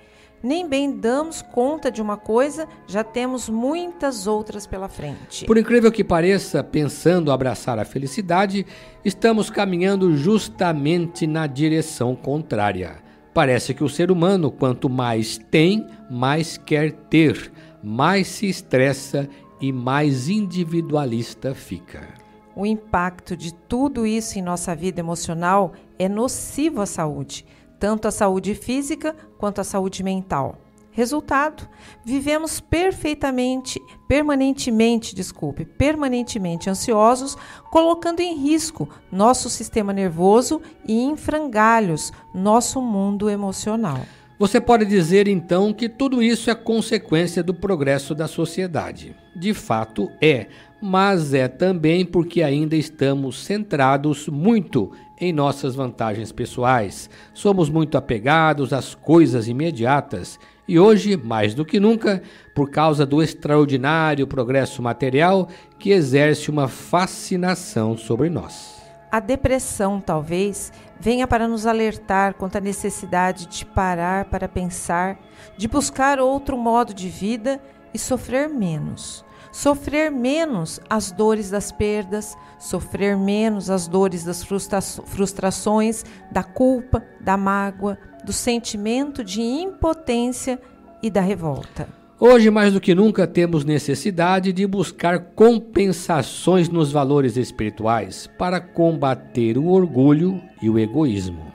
nem 0.46 0.68
bem 0.68 0.96
damos 0.96 1.42
conta 1.42 1.90
de 1.90 2.00
uma 2.00 2.16
coisa, 2.16 2.68
já 2.86 3.02
temos 3.02 3.48
muitas 3.48 4.26
outras 4.28 4.66
pela 4.66 4.88
frente. 4.88 5.44
Por 5.44 5.58
incrível 5.58 5.90
que 5.90 6.04
pareça, 6.04 6.62
pensando 6.62 7.32
abraçar 7.32 7.78
a 7.80 7.84
felicidade, 7.84 8.64
estamos 9.04 9.50
caminhando 9.50 10.16
justamente 10.16 11.26
na 11.26 11.46
direção 11.46 12.14
contrária. 12.14 12.96
Parece 13.34 13.74
que 13.74 13.84
o 13.84 13.88
ser 13.88 14.10
humano, 14.10 14.50
quanto 14.50 14.88
mais 14.88 15.36
tem, 15.36 15.86
mais 16.08 16.56
quer 16.56 16.92
ter, 16.92 17.52
mais 17.82 18.26
se 18.26 18.48
estressa 18.48 19.28
e 19.60 19.72
mais 19.72 20.28
individualista 20.28 21.54
fica. 21.54 22.08
O 22.54 22.64
impacto 22.64 23.36
de 23.36 23.52
tudo 23.52 24.06
isso 24.06 24.38
em 24.38 24.42
nossa 24.42 24.74
vida 24.74 25.00
emocional 25.00 25.72
é 25.98 26.08
nocivo 26.08 26.80
à 26.80 26.86
saúde 26.86 27.44
tanto 27.78 28.08
a 28.08 28.10
saúde 28.10 28.54
física 28.54 29.14
quanto 29.38 29.60
a 29.60 29.64
saúde 29.64 30.02
mental. 30.02 30.58
Resultado: 30.90 31.68
vivemos 32.04 32.58
perfeitamente, 32.58 33.80
permanentemente, 34.08 35.14
desculpe, 35.14 35.64
permanentemente 35.64 36.70
ansiosos, 36.70 37.36
colocando 37.70 38.20
em 38.20 38.34
risco 38.36 38.88
nosso 39.12 39.50
sistema 39.50 39.92
nervoso 39.92 40.60
e 40.86 40.98
em 40.98 41.16
frangalhos 41.16 42.12
nosso 42.34 42.80
mundo 42.80 43.28
emocional. 43.28 44.00
Você 44.38 44.60
pode 44.60 44.84
dizer 44.84 45.26
então 45.26 45.72
que 45.72 45.88
tudo 45.88 46.22
isso 46.22 46.50
é 46.50 46.54
consequência 46.54 47.42
do 47.42 47.54
progresso 47.54 48.14
da 48.14 48.28
sociedade. 48.28 49.16
De 49.34 49.54
fato 49.54 50.10
é, 50.20 50.46
mas 50.80 51.32
é 51.32 51.48
também 51.48 52.04
porque 52.04 52.42
ainda 52.42 52.76
estamos 52.76 53.42
centrados 53.42 54.28
muito 54.28 54.92
em 55.18 55.32
nossas 55.32 55.74
vantagens 55.74 56.32
pessoais. 56.32 57.08
Somos 57.32 57.70
muito 57.70 57.96
apegados 57.96 58.74
às 58.74 58.94
coisas 58.94 59.48
imediatas 59.48 60.38
e 60.68 60.78
hoje, 60.78 61.16
mais 61.16 61.54
do 61.54 61.64
que 61.64 61.78
nunca, 61.78 62.20
por 62.54 62.70
causa 62.70 63.06
do 63.06 63.22
extraordinário 63.22 64.26
progresso 64.26 64.82
material 64.82 65.48
que 65.78 65.90
exerce 65.90 66.50
uma 66.50 66.66
fascinação 66.66 67.96
sobre 67.96 68.28
nós. 68.28 68.76
A 69.10 69.20
depressão, 69.20 70.00
talvez, 70.00 70.72
venha 71.00 71.26
para 71.26 71.46
nos 71.48 71.66
alertar 71.66 72.34
quanto 72.34 72.56
à 72.56 72.60
necessidade 72.60 73.46
de 73.46 73.64
parar 73.64 74.26
para 74.26 74.48
pensar, 74.48 75.18
de 75.56 75.68
buscar 75.68 76.18
outro 76.18 76.56
modo 76.56 76.92
de 76.92 77.08
vida 77.08 77.60
e 77.92 77.98
sofrer 77.98 78.48
menos 78.48 79.26
sofrer 79.56 80.10
menos 80.10 80.78
as 80.90 81.10
dores 81.10 81.48
das 81.48 81.72
perdas, 81.72 82.36
sofrer 82.58 83.16
menos 83.16 83.70
as 83.70 83.88
dores 83.88 84.22
das 84.22 84.44
frustra 84.44 84.82
frustrações, 84.82 86.04
da 86.30 86.42
culpa, 86.42 87.02
da 87.22 87.38
mágoa, 87.38 87.98
do 88.22 88.34
sentimento 88.34 89.24
de 89.24 89.40
impotência 89.40 90.60
e 91.02 91.08
da 91.08 91.22
revolta. 91.22 91.88
Hoje, 92.18 92.50
mais 92.50 92.72
do 92.72 92.80
que 92.80 92.94
nunca, 92.94 93.26
temos 93.26 93.62
necessidade 93.62 94.50
de 94.50 94.66
buscar 94.66 95.18
compensações 95.34 96.66
nos 96.66 96.90
valores 96.90 97.36
espirituais 97.36 98.26
para 98.38 98.58
combater 98.58 99.58
o 99.58 99.66
orgulho 99.66 100.40
e 100.62 100.70
o 100.70 100.78
egoísmo. 100.78 101.52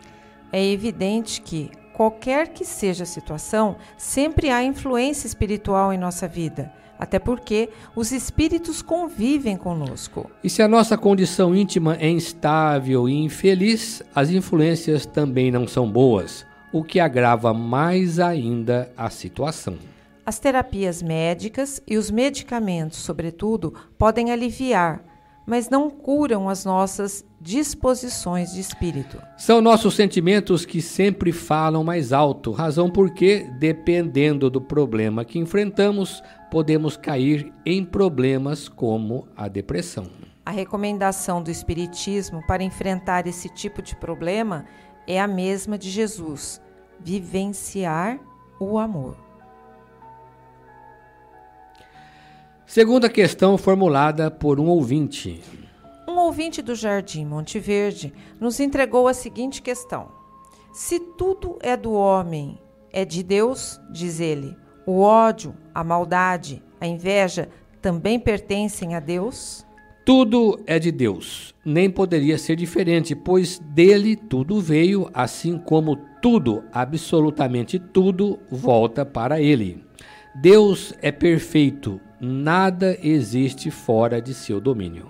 É 0.54 0.64
evidente 0.64 1.42
que, 1.42 1.72
qualquer 1.94 2.50
que 2.50 2.64
seja 2.64 3.04
a 3.04 3.08
situação, 3.08 3.76
sempre 3.98 4.52
há 4.52 4.64
influência 4.64 5.26
espiritual 5.26 5.92
em 5.92 5.98
nossa 5.98 6.28
vida 6.28 6.72
até 7.00 7.18
porque 7.18 7.68
os 7.96 8.12
espíritos 8.12 8.84
convivem 8.84 9.58
conosco. 9.58 10.30
E 10.44 10.50
se 10.52 10.62
a 10.62 10.68
nossa 10.68 10.96
condição 10.96 11.56
íntima 11.56 11.98
é 12.00 12.08
instável 12.08 13.10
e 13.10 13.14
infeliz, 13.14 14.04
as 14.14 14.30
influências 14.30 15.04
também 15.04 15.50
não 15.50 15.68
são 15.68 15.92
boas, 15.92 16.46
o 16.72 16.84
que 16.84 17.00
agrava 17.00 17.56
mais 17.56 18.20
ainda 18.20 18.92
a 18.96 19.10
situação. 19.10 19.80
As 20.26 20.40
terapias 20.40 21.02
médicas 21.02 21.82
e 21.88 21.98
os 21.98 22.12
medicamentos, 22.12 23.00
sobretudo, 23.00 23.74
podem 23.98 24.32
aliviar, 24.32 25.04
mas 25.48 25.70
não 25.70 25.90
curam 25.90 26.48
as 26.48 26.64
nossas 26.64 27.26
disposições 27.40 28.54
de 28.54 28.60
espírito. 28.60 29.20
São 29.36 29.60
nossos 29.60 29.96
sentimentos 29.96 30.64
que 30.64 30.80
sempre 30.80 31.32
falam 31.32 31.84
mais 31.84 32.14
alto, 32.14 32.52
razão 32.52 32.90
porque, 32.90 33.50
dependendo 33.58 34.50
do 34.50 34.62
problema 34.62 35.26
que 35.26 35.40
enfrentamos, 35.40 36.22
podemos 36.52 36.96
cair 36.96 37.52
em 37.66 37.84
problemas 37.84 38.70
como 38.70 39.28
a 39.36 39.48
depressão. 39.48 40.06
A 40.46 40.52
recomendação 40.52 41.42
do 41.42 41.50
Espiritismo 41.50 42.46
para 42.46 42.64
enfrentar 42.64 43.26
esse 43.26 43.50
tipo 43.50 43.82
de 43.82 43.96
problema 43.96 44.66
é 45.08 45.20
a 45.20 45.28
mesma 45.28 45.78
de 45.78 45.90
Jesus: 45.90 46.62
vivenciar 47.00 48.20
o 48.60 48.78
amor. 48.78 49.31
Segunda 52.72 53.10
questão 53.10 53.58
formulada 53.58 54.32
por 54.32 54.58
um 54.58 54.68
ouvinte. 54.68 55.42
Um 56.08 56.18
ouvinte 56.20 56.62
do 56.62 56.74
Jardim 56.74 57.26
Monte 57.26 57.60
Verde 57.60 58.14
nos 58.40 58.62
entregou 58.62 59.10
a 59.10 59.14
seguinte 59.14 59.62
questão: 59.62 60.08
Se 60.72 60.98
tudo 60.98 61.60
é 61.62 61.76
do 61.76 61.92
homem, 61.92 62.58
é 62.90 63.04
de 63.04 63.24
Deus, 63.24 63.78
diz 63.92 64.22
ele, 64.22 64.56
o 64.86 65.02
ódio, 65.02 65.54
a 65.76 65.84
maldade, 65.84 66.64
a 66.80 66.88
inveja 66.88 67.50
também 67.82 68.18
pertencem 68.18 68.96
a 68.96 69.02
Deus? 69.02 69.66
Tudo 70.06 70.58
é 70.66 70.80
de 70.80 70.94
Deus. 70.94 71.54
Nem 71.66 71.90
poderia 71.90 72.38
ser 72.38 72.56
diferente, 72.56 73.14
pois 73.14 73.60
dele 73.60 74.16
tudo 74.16 74.62
veio, 74.62 75.10
assim 75.14 75.58
como 75.58 75.98
tudo, 76.22 76.64
absolutamente 76.72 77.78
tudo, 77.78 78.40
volta 78.50 79.06
para 79.06 79.42
ele. 79.42 79.84
Deus 80.34 80.94
é 81.02 81.12
perfeito, 81.12 82.00
nada 82.22 82.96
existe 83.02 83.72
fora 83.72 84.22
de 84.22 84.34
seu 84.34 84.62
domínio. 84.62 85.10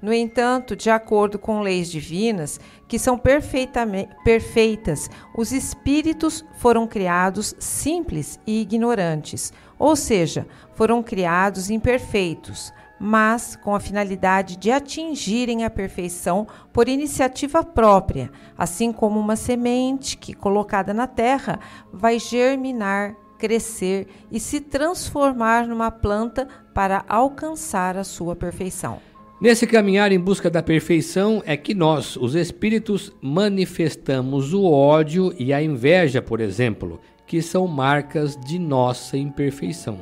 No 0.00 0.12
entanto, 0.12 0.74
de 0.74 0.90
acordo 0.90 1.38
com 1.38 1.60
leis 1.60 1.88
divinas, 1.88 2.58
que 2.88 2.98
são 2.98 3.16
perfeitas, 3.16 5.08
os 5.36 5.52
espíritos 5.52 6.44
foram 6.56 6.88
criados 6.88 7.54
simples 7.58 8.38
e 8.44 8.60
ignorantes, 8.60 9.52
ou 9.78 9.94
seja, 9.94 10.46
foram 10.74 11.02
criados 11.04 11.70
imperfeitos, 11.70 12.72
mas 12.98 13.56
com 13.56 13.74
a 13.74 13.80
finalidade 13.80 14.56
de 14.56 14.70
atingirem 14.70 15.64
a 15.64 15.70
perfeição 15.70 16.46
por 16.72 16.88
iniciativa 16.88 17.64
própria, 17.64 18.30
assim 18.56 18.92
como 18.92 19.18
uma 19.20 19.36
semente 19.36 20.16
que, 20.16 20.34
colocada 20.34 20.92
na 20.94 21.06
terra, 21.06 21.60
vai 21.92 22.18
germinar, 22.18 23.16
crescer 23.42 24.06
e 24.30 24.38
se 24.38 24.60
transformar 24.60 25.66
numa 25.66 25.90
planta 25.90 26.46
para 26.72 27.04
alcançar 27.08 27.96
a 27.96 28.04
sua 28.04 28.36
perfeição. 28.36 29.00
Nesse 29.40 29.66
caminhar 29.66 30.12
em 30.12 30.20
busca 30.20 30.48
da 30.48 30.62
perfeição 30.62 31.42
é 31.44 31.56
que 31.56 31.74
nós, 31.74 32.14
os 32.14 32.36
espíritos, 32.36 33.10
manifestamos 33.20 34.54
o 34.54 34.62
ódio 34.62 35.34
e 35.36 35.52
a 35.52 35.60
inveja, 35.60 36.22
por 36.22 36.40
exemplo, 36.40 37.00
que 37.26 37.42
são 37.42 37.66
marcas 37.66 38.36
de 38.36 38.60
nossa 38.60 39.18
imperfeição. 39.18 39.98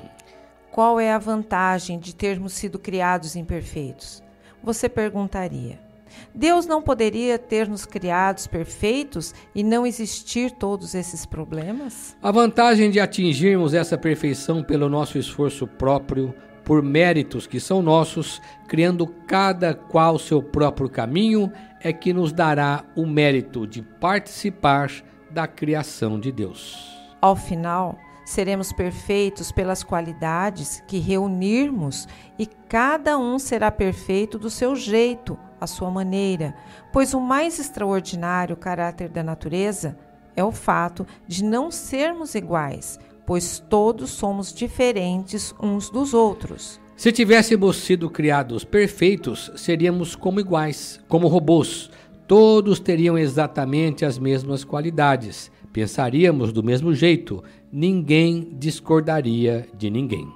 Qual 0.70 1.00
é 1.00 1.10
a 1.10 1.18
vantagem 1.18 1.98
de 1.98 2.14
termos 2.14 2.52
sido 2.52 2.78
criados 2.78 3.36
imperfeitos? 3.36 4.22
Você 4.62 4.86
perguntaria. 4.86 5.89
Deus 6.34 6.66
não 6.66 6.82
poderia 6.82 7.38
ter 7.38 7.68
nos 7.68 7.84
criados 7.84 8.46
perfeitos 8.46 9.34
e 9.54 9.62
não 9.62 9.86
existir 9.86 10.50
todos 10.50 10.94
esses 10.94 11.26
problemas? 11.26 12.16
A 12.22 12.30
vantagem 12.30 12.90
de 12.90 13.00
atingirmos 13.00 13.74
essa 13.74 13.98
perfeição 13.98 14.62
pelo 14.62 14.88
nosso 14.88 15.18
esforço 15.18 15.66
próprio, 15.66 16.34
por 16.64 16.82
méritos 16.82 17.46
que 17.46 17.58
são 17.58 17.82
nossos, 17.82 18.40
criando 18.68 19.06
cada 19.26 19.74
qual 19.74 20.18
seu 20.18 20.42
próprio 20.42 20.88
caminho, 20.88 21.50
é 21.80 21.92
que 21.92 22.12
nos 22.12 22.32
dará 22.32 22.84
o 22.94 23.06
mérito 23.06 23.66
de 23.66 23.82
participar 23.82 24.90
da 25.30 25.46
criação 25.46 26.20
de 26.20 26.30
Deus. 26.30 26.78
Ao 27.20 27.34
final, 27.34 27.98
seremos 28.24 28.72
perfeitos 28.72 29.50
pelas 29.50 29.82
qualidades 29.82 30.82
que 30.86 30.98
reunirmos 30.98 32.06
e 32.38 32.46
cada 32.46 33.18
um 33.18 33.38
será 33.38 33.70
perfeito 33.70 34.38
do 34.38 34.48
seu 34.48 34.76
jeito, 34.76 35.38
à 35.60 35.66
sua 35.66 35.90
maneira, 35.90 36.54
pois 36.92 37.14
o 37.14 37.20
mais 37.20 37.58
extraordinário 37.58 38.56
caráter 38.56 39.08
da 39.08 39.22
natureza 39.22 39.96
é 40.34 40.42
o 40.42 40.52
fato 40.52 41.06
de 41.26 41.44
não 41.44 41.70
sermos 41.70 42.34
iguais, 42.34 42.98
pois 43.26 43.58
todos 43.58 44.10
somos 44.10 44.52
diferentes 44.52 45.54
uns 45.60 45.90
dos 45.90 46.14
outros. 46.14 46.80
Se 46.96 47.12
tivéssemos 47.12 47.76
sido 47.76 48.10
criados 48.10 48.64
perfeitos, 48.64 49.50
seríamos 49.56 50.14
como 50.14 50.40
iguais, 50.40 51.00
como 51.08 51.28
robôs. 51.28 51.90
Todos 52.26 52.78
teriam 52.78 53.18
exatamente 53.18 54.04
as 54.04 54.18
mesmas 54.18 54.64
qualidades 54.64 55.50
pensaríamos 55.72 56.52
do 56.52 56.62
mesmo 56.62 56.94
jeito, 56.94 57.42
ninguém 57.72 58.56
discordaria 58.58 59.68
de 59.74 59.90
ninguém. 59.90 60.28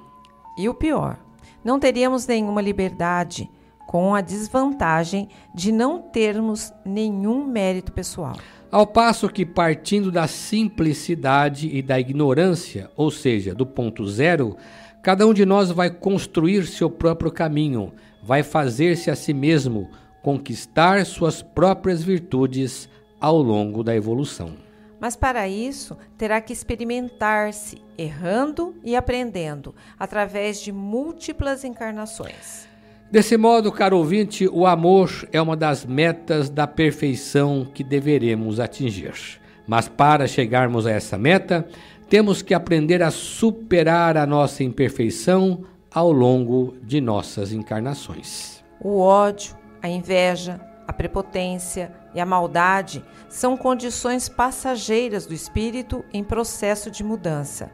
E 0.57 0.69
o 0.69 0.75
pior, 0.75 1.19
não 1.65 1.79
teríamos 1.79 2.27
nenhuma 2.27 2.61
liberdade, 2.61 3.51
com 3.95 4.13
a 4.13 4.21
desvantagem 4.21 5.29
de 5.55 5.71
não 5.71 6.03
termos 6.03 6.73
nenhum 6.85 7.47
mérito 7.47 7.93
pessoal. 7.93 8.35
Ao 8.69 8.85
passo 8.85 9.29
que, 9.29 9.47
partindo 9.47 10.11
da 10.11 10.27
simplicidade 10.27 11.69
e 11.69 11.81
da 11.81 12.01
ignorância, 12.01 12.91
ou 12.97 13.09
seja, 13.09 13.55
do 13.55 13.65
ponto 13.65 14.05
zero, 14.09 14.57
cada 15.01 15.25
um 15.25 15.33
de 15.33 15.47
nós 15.47 15.71
vai 15.71 15.91
construir 15.91 16.67
seu 16.67 16.91
próprio 16.91 17.31
caminho, 17.31 17.93
vai 18.21 18.43
fazer-se 18.43 19.13
a 19.13 19.15
si 19.15 19.33
mesmo, 19.33 19.89
conquistar 20.25 21.07
suas 21.07 21.41
próprias 21.41 22.03
virtudes 22.03 22.89
ao 23.21 23.41
longo 23.41 23.85
da 23.85 23.95
evolução. 23.95 24.57
Mas 24.99 25.15
para 25.15 25.47
isso, 25.47 25.97
terá 26.19 26.41
que 26.41 26.53
experimentar-se, 26.53 27.81
errando 27.97 28.75
e 28.83 28.97
aprendendo, 28.97 29.73
através 29.97 30.61
de 30.61 30.73
múltiplas 30.73 31.63
encarnações. 31.63 32.74
Desse 33.15 33.37
modo, 33.37 33.71
caro 33.71 33.99
ouvinte, 33.99 34.49
o 34.53 34.67
amor 34.67 35.09
é 35.33 35.41
uma 35.41 35.57
das 35.57 35.87
metas 35.87 36.51
da 36.51 36.67
perfeição 36.67 37.65
que 37.65 37.85
deveremos 37.85 38.59
atingir. 38.59 39.41
Mas 39.69 39.87
para 39.87 40.27
chegarmos 40.27 40.85
a 40.85 40.91
essa 40.91 41.17
meta, 41.17 41.65
temos 42.09 42.43
que 42.43 42.53
aprender 42.53 43.05
a 43.05 43.13
superar 43.13 44.17
a 44.17 44.27
nossa 44.27 44.65
imperfeição 44.65 45.63
ao 45.95 46.11
longo 46.11 46.75
de 46.83 47.01
nossas 47.01 47.53
encarnações. 47.53 48.65
O 48.81 48.99
ódio, 48.99 49.55
a 49.81 49.89
inveja, 49.89 50.61
a 50.85 50.93
prepotência 50.93 51.93
e 52.17 52.21
a 52.21 52.27
maldade 52.27 53.01
são 53.29 53.57
condições 53.57 54.29
passageiras 54.29 55.25
do 55.25 55.35
espírito 55.35 56.05
em 56.13 56.25
processo 56.25 56.91
de 56.91 57.05
mudança, 57.05 57.71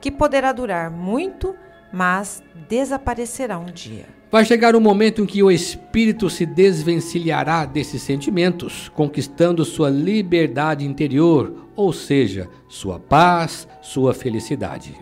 que 0.00 0.12
poderá 0.12 0.52
durar 0.52 0.88
muito, 0.88 1.56
mas 1.94 2.42
desaparecerá 2.68 3.58
um 3.58 3.66
dia. 3.66 4.06
Vai 4.30 4.44
chegar 4.44 4.74
um 4.74 4.80
momento 4.80 5.22
em 5.22 5.26
que 5.26 5.42
o 5.42 5.50
espírito 5.50 6.28
se 6.28 6.44
desvencilhará 6.44 7.64
desses 7.64 8.02
sentimentos, 8.02 8.90
conquistando 8.94 9.64
sua 9.64 9.88
liberdade 9.88 10.84
interior, 10.84 11.68
ou 11.76 11.92
seja, 11.92 12.48
sua 12.68 12.98
paz, 12.98 13.68
sua 13.80 14.12
felicidade. 14.12 14.94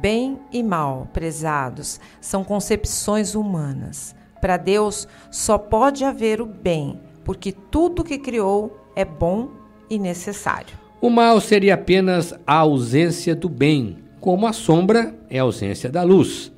Bem 0.00 0.38
e 0.50 0.62
mal, 0.62 1.06
prezados, 1.12 2.00
são 2.20 2.42
concepções 2.42 3.34
humanas 3.34 4.14
para 4.42 4.56
Deus 4.56 5.06
só 5.30 5.56
pode 5.56 6.04
haver 6.04 6.40
o 6.40 6.46
bem, 6.46 6.98
porque 7.24 7.52
tudo 7.52 8.02
que 8.02 8.18
criou 8.18 8.76
é 8.96 9.04
bom 9.04 9.50
e 9.88 10.00
necessário. 10.00 10.76
O 11.00 11.08
mal 11.08 11.40
seria 11.40 11.74
apenas 11.74 12.34
a 12.44 12.54
ausência 12.56 13.36
do 13.36 13.48
bem, 13.48 13.98
como 14.22 14.46
a 14.46 14.52
sombra 14.52 15.18
é 15.28 15.40
a 15.40 15.42
ausência 15.42 15.90
da 15.90 16.04
luz. 16.04 16.52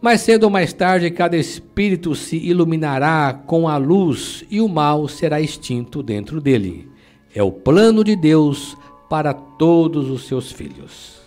Mais 0.00 0.20
cedo 0.20 0.44
ou 0.44 0.50
mais 0.50 0.72
tarde, 0.72 1.10
cada 1.10 1.36
espírito 1.36 2.14
se 2.14 2.36
iluminará 2.36 3.34
com 3.44 3.68
a 3.68 3.76
luz 3.76 4.44
e 4.48 4.60
o 4.60 4.68
mal 4.68 5.08
será 5.08 5.40
extinto 5.40 6.00
dentro 6.00 6.40
dele. 6.40 6.88
É 7.34 7.42
o 7.42 7.50
plano 7.50 8.04
de 8.04 8.14
Deus 8.14 8.76
para 9.10 9.34
todos 9.34 10.08
os 10.10 10.28
seus 10.28 10.52
filhos. 10.52 11.20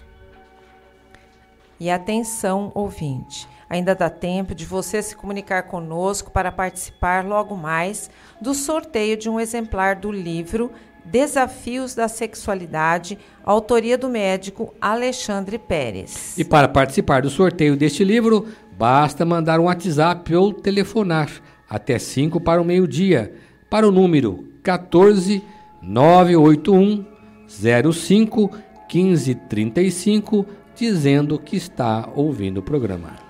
E 1.78 1.90
atenção, 1.90 2.72
ouvinte. 2.74 3.46
Ainda 3.70 3.94
dá 3.94 4.10
tempo 4.10 4.56
de 4.56 4.66
você 4.66 5.02
se 5.02 5.14
comunicar 5.14 5.64
conosco 5.64 6.32
para 6.32 6.54
participar 6.54 7.26
logo 7.26 7.58
mais 7.58 8.10
do 8.40 8.54
sorteio 8.54 9.18
de 9.18 9.30
um 9.30 9.42
exemplar 9.42 9.98
do 9.98 10.10
livro 10.10 10.72
Desafios 11.06 11.96
da 11.96 12.08
Sexualidade, 12.08 13.18
autoria 13.44 13.98
do 13.98 14.10
médico 14.10 14.74
Alexandre 14.82 15.58
Pérez. 15.58 16.38
E 16.38 16.44
para 16.44 16.68
participar 16.68 17.22
do 17.22 17.30
sorteio 17.30 17.78
deste 17.78 18.04
livro, 18.04 18.48
basta 18.78 19.24
mandar 19.24 19.60
um 19.60 19.66
WhatsApp 19.66 20.36
ou 20.36 20.52
telefonar 20.52 21.30
até 21.70 21.98
5 21.98 22.40
para 22.40 22.62
o 22.62 22.66
meio-dia 22.66 23.34
para 23.70 23.88
o 23.88 23.92
número 23.92 24.48
14 24.64 25.44
981 25.82 27.06
05 27.48 28.52
1535 28.92 30.46
dizendo 30.76 31.40
que 31.40 31.56
está 31.56 32.10
ouvindo 32.16 32.58
o 32.58 32.64
programa 32.64 33.26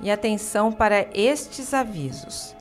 e 0.00 0.10
atenção 0.10 0.70
para 0.70 1.06
estes 1.14 1.72
avisos. 1.72 2.54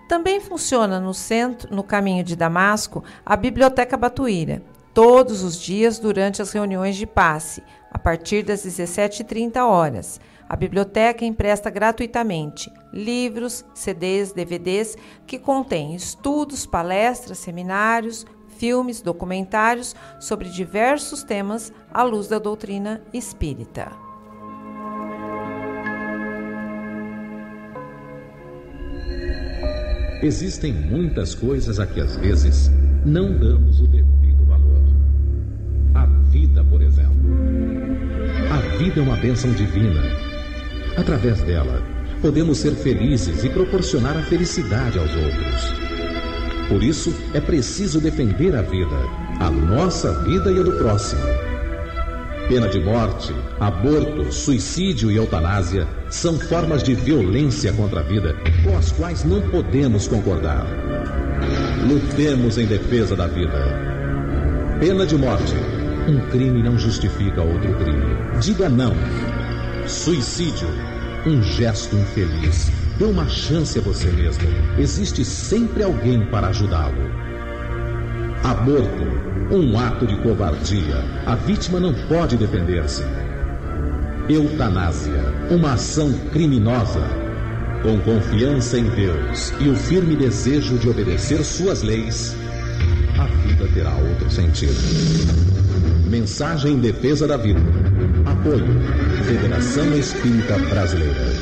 Também 0.07 0.39
funciona 0.39 1.01
no 1.01 1.13
centro, 1.13 1.75
no 1.75 1.83
caminho 1.83 2.23
de 2.23 2.37
Damasco, 2.37 3.03
a 3.25 3.35
Biblioteca 3.35 3.97
Batuíra, 3.97 4.63
todos 4.93 5.43
os 5.43 5.59
dias 5.59 5.99
durante 5.99 6.41
as 6.41 6.53
reuniões 6.53 6.95
de 6.95 7.05
passe, 7.05 7.61
a 7.91 7.99
partir 7.99 8.41
das 8.41 8.65
17h30 8.65 9.57
horas. 9.57 10.17
A 10.47 10.55
biblioteca 10.55 11.25
empresta 11.25 11.69
gratuitamente 11.69 12.71
livros, 12.91 13.65
CDs, 13.73 14.31
DVDs 14.31 14.95
que 15.27 15.37
contêm 15.37 15.93
estudos, 15.93 16.65
palestras, 16.65 17.37
seminários, 17.37 18.25
filmes, 18.59 19.01
documentários 19.01 19.95
sobre 20.19 20.49
diversos 20.49 21.23
temas 21.23 21.71
à 21.91 22.03
luz 22.03 22.27
da 22.27 22.37
doutrina 22.37 23.01
espírita. 23.13 23.91
Existem 30.21 30.73
muitas 30.73 31.33
coisas 31.33 31.79
a 31.79 31.87
que 31.87 32.01
às 32.01 32.17
vezes 32.17 32.69
não 33.05 33.39
damos 33.39 33.79
o 33.79 33.87
devido 33.87 34.45
valor. 34.45 34.83
A 35.95 36.05
vida, 36.29 36.61
por 36.65 36.81
exemplo. 36.81 37.15
A 38.51 38.77
vida 38.77 38.99
é 38.99 39.03
uma 39.03 39.15
bênção 39.15 39.49
divina. 39.53 40.01
Através 40.97 41.41
dela, 41.43 41.81
podemos 42.21 42.57
ser 42.57 42.75
felizes 42.75 43.45
e 43.45 43.49
proporcionar 43.49 44.17
a 44.17 44.21
felicidade 44.23 44.99
aos 44.99 45.15
outros. 45.15 45.88
Por 46.69 46.83
isso, 46.83 47.11
é 47.33 47.41
preciso 47.41 47.99
defender 47.99 48.55
a 48.55 48.61
vida, 48.61 48.95
a 49.39 49.49
nossa 49.49 50.13
vida 50.21 50.51
e 50.51 50.59
a 50.59 50.63
do 50.63 50.73
próximo. 50.73 51.21
Pena 52.47 52.69
de 52.69 52.79
morte, 52.79 53.33
aborto, 53.59 54.31
suicídio 54.31 55.09
e 55.11 55.15
eutanásia 55.15 55.87
são 56.09 56.39
formas 56.39 56.83
de 56.83 56.93
violência 56.93 57.73
contra 57.73 58.01
a 58.01 58.03
vida 58.03 58.35
com 58.63 58.77
as 58.77 58.91
quais 58.91 59.23
não 59.23 59.41
podemos 59.49 60.07
concordar. 60.07 60.65
Lutemos 61.87 62.59
em 62.59 62.67
defesa 62.67 63.15
da 63.15 63.25
vida. 63.25 64.77
Pena 64.79 65.07
de 65.07 65.17
morte. 65.17 65.55
Um 66.07 66.19
crime 66.29 66.61
não 66.61 66.77
justifica 66.77 67.41
outro 67.41 67.73
crime. 67.75 68.15
Diga 68.39 68.69
não. 68.69 68.93
Suicídio. 69.87 70.67
Um 71.25 71.41
gesto 71.41 71.95
infeliz 71.95 72.78
Dê 72.99 73.05
uma 73.05 73.29
chance 73.29 73.79
a 73.79 73.81
você 73.81 74.07
mesmo. 74.11 74.43
Existe 74.77 75.23
sempre 75.23 75.83
alguém 75.83 76.25
para 76.25 76.47
ajudá-lo. 76.47 77.09
Aborto, 78.43 79.55
um 79.55 79.79
ato 79.79 80.05
de 80.05 80.17
covardia. 80.17 81.01
A 81.25 81.33
vítima 81.33 81.79
não 81.79 81.93
pode 82.09 82.35
defender-se. 82.35 83.05
Eutanásia, 84.27 85.33
uma 85.49 85.73
ação 85.73 86.11
criminosa. 86.33 87.01
Com 87.83 87.97
confiança 88.01 88.77
em 88.77 88.89
Deus 88.89 89.53
e 89.61 89.69
o 89.69 89.75
firme 89.77 90.17
desejo 90.17 90.77
de 90.77 90.89
obedecer 90.89 91.41
suas 91.45 91.81
leis, 91.81 92.35
a 93.17 93.25
vida 93.47 93.65
terá 93.73 93.95
outro 93.95 94.29
sentido. 94.29 94.75
Mensagem 96.09 96.73
em 96.73 96.79
defesa 96.79 97.25
da 97.25 97.37
vida. 97.37 97.61
Apoio. 98.25 98.67
Federação 99.23 99.97
Espírita 99.97 100.57
Brasileira. 100.57 101.38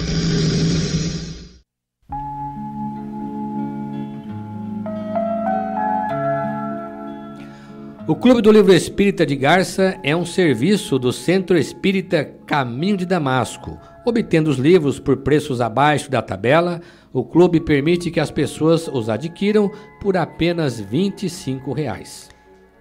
O 8.08 8.15
Clube 8.15 8.41
do 8.41 8.54
Livro 8.54 8.74
Espírita 8.74 9.26
de 9.26 9.36
Garça 9.36 10.00
é 10.02 10.15
um 10.15 10.26
serviço 10.26 10.98
do 10.98 11.12
Centro 11.12 11.58
Espírita 11.58 12.24
Caminho 12.46 12.96
de 12.96 13.06
Damasco. 13.06 13.78
Obtendo 14.06 14.50
os 14.50 14.56
livros 14.58 14.98
por 14.98 15.17
preços 15.17 15.60
abaixo 15.60 16.10
da 16.10 16.22
tabela, 16.22 16.80
o 17.12 17.22
clube 17.22 17.60
permite 17.60 18.10
que 18.10 18.22
as 18.22 18.32
pessoas 18.32 18.88
os 18.88 19.10
adquiram 19.10 19.70
por 20.00 20.15
apenas 20.15 20.80
25 20.80 21.74
reais. 21.74 22.30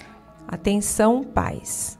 Atenção, 0.48 1.22
pais. 1.22 1.99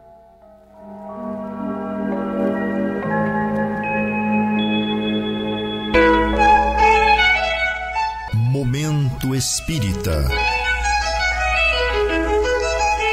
Momento 8.55 9.35
Espírita. 9.35 10.29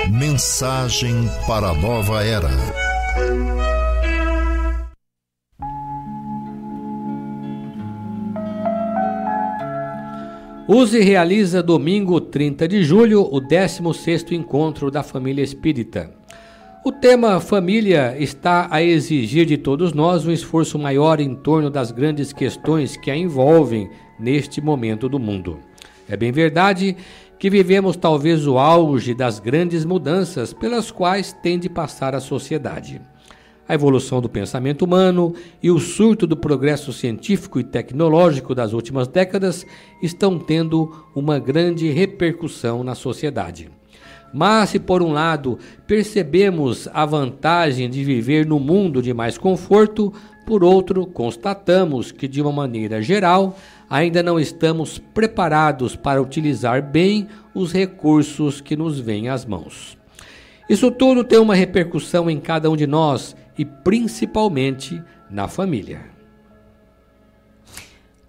Mensagem 0.08 1.28
para 1.48 1.70
a 1.70 1.74
nova 1.74 2.22
era. 2.22 2.48
Use 10.68 11.00
realiza 11.00 11.60
domingo 11.60 12.20
30 12.20 12.68
de 12.68 12.84
julho 12.84 13.22
o 13.22 13.40
16º 13.40 14.30
encontro 14.30 14.92
da 14.92 15.02
família 15.02 15.42
espírita. 15.42 16.21
O 16.84 16.90
tema 16.90 17.38
família 17.38 18.16
está 18.18 18.66
a 18.68 18.82
exigir 18.82 19.46
de 19.46 19.56
todos 19.56 19.92
nós 19.92 20.26
um 20.26 20.32
esforço 20.32 20.76
maior 20.76 21.20
em 21.20 21.32
torno 21.32 21.70
das 21.70 21.92
grandes 21.92 22.32
questões 22.32 22.96
que 22.96 23.08
a 23.08 23.16
envolvem 23.16 23.88
neste 24.18 24.60
momento 24.60 25.08
do 25.08 25.16
mundo. 25.16 25.60
É 26.08 26.16
bem 26.16 26.32
verdade 26.32 26.96
que 27.38 27.48
vivemos 27.48 27.94
talvez 27.94 28.48
o 28.48 28.58
auge 28.58 29.14
das 29.14 29.38
grandes 29.38 29.84
mudanças 29.84 30.52
pelas 30.52 30.90
quais 30.90 31.32
tem 31.32 31.56
de 31.56 31.68
passar 31.68 32.16
a 32.16 32.20
sociedade. 32.20 33.00
A 33.68 33.74
evolução 33.74 34.20
do 34.20 34.28
pensamento 34.28 34.84
humano 34.84 35.34
e 35.62 35.70
o 35.70 35.78
surto 35.78 36.26
do 36.26 36.36
progresso 36.36 36.92
científico 36.92 37.60
e 37.60 37.64
tecnológico 37.64 38.56
das 38.56 38.72
últimas 38.72 39.06
décadas 39.06 39.64
estão 40.02 40.36
tendo 40.36 40.92
uma 41.14 41.38
grande 41.38 41.88
repercussão 41.90 42.82
na 42.82 42.96
sociedade. 42.96 43.70
Mas, 44.32 44.70
se 44.70 44.78
por 44.78 45.02
um 45.02 45.12
lado 45.12 45.58
percebemos 45.86 46.88
a 46.92 47.04
vantagem 47.04 47.90
de 47.90 48.02
viver 48.02 48.46
no 48.46 48.58
mundo 48.58 49.02
de 49.02 49.12
mais 49.12 49.36
conforto, 49.36 50.12
por 50.46 50.64
outro, 50.64 51.06
constatamos 51.06 52.10
que, 52.10 52.26
de 52.26 52.40
uma 52.40 52.50
maneira 52.50 53.00
geral, 53.02 53.56
ainda 53.88 54.22
não 54.22 54.40
estamos 54.40 54.98
preparados 54.98 55.94
para 55.94 56.20
utilizar 56.20 56.82
bem 56.82 57.28
os 57.54 57.72
recursos 57.72 58.60
que 58.60 58.74
nos 58.74 58.98
vêm 58.98 59.28
às 59.28 59.44
mãos. 59.44 59.96
Isso 60.68 60.90
tudo 60.90 61.22
tem 61.22 61.38
uma 61.38 61.54
repercussão 61.54 62.30
em 62.30 62.40
cada 62.40 62.70
um 62.70 62.76
de 62.76 62.86
nós 62.86 63.36
e 63.58 63.64
principalmente 63.64 65.02
na 65.30 65.46
família. 65.46 66.00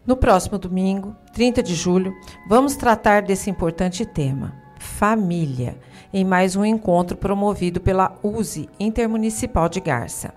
No 0.05 0.17
próximo 0.17 0.57
domingo, 0.57 1.15
30 1.33 1.63
de 1.63 1.73
julho, 1.73 2.13
vamos 2.49 2.75
tratar 2.75 3.21
desse 3.21 3.49
importante 3.49 4.05
tema, 4.05 4.53
família, 4.77 5.77
em 6.13 6.23
mais 6.23 6.55
um 6.55 6.63
encontro 6.63 7.17
promovido 7.17 7.81
pela 7.81 8.15
USE 8.21 8.69
Intermunicipal 8.79 9.67
de 9.67 9.79
Garça. 9.79 10.33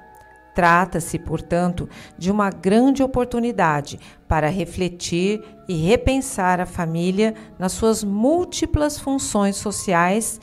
Trata-se, 0.54 1.18
portanto, 1.18 1.86
de 2.16 2.30
uma 2.30 2.48
grande 2.48 3.02
oportunidade 3.02 4.00
para 4.26 4.48
refletir 4.48 5.44
e 5.68 5.74
repensar 5.76 6.60
a 6.62 6.66
família 6.66 7.34
nas 7.58 7.72
suas 7.72 8.02
múltiplas 8.02 8.98
funções 8.98 9.56
sociais, 9.56 10.40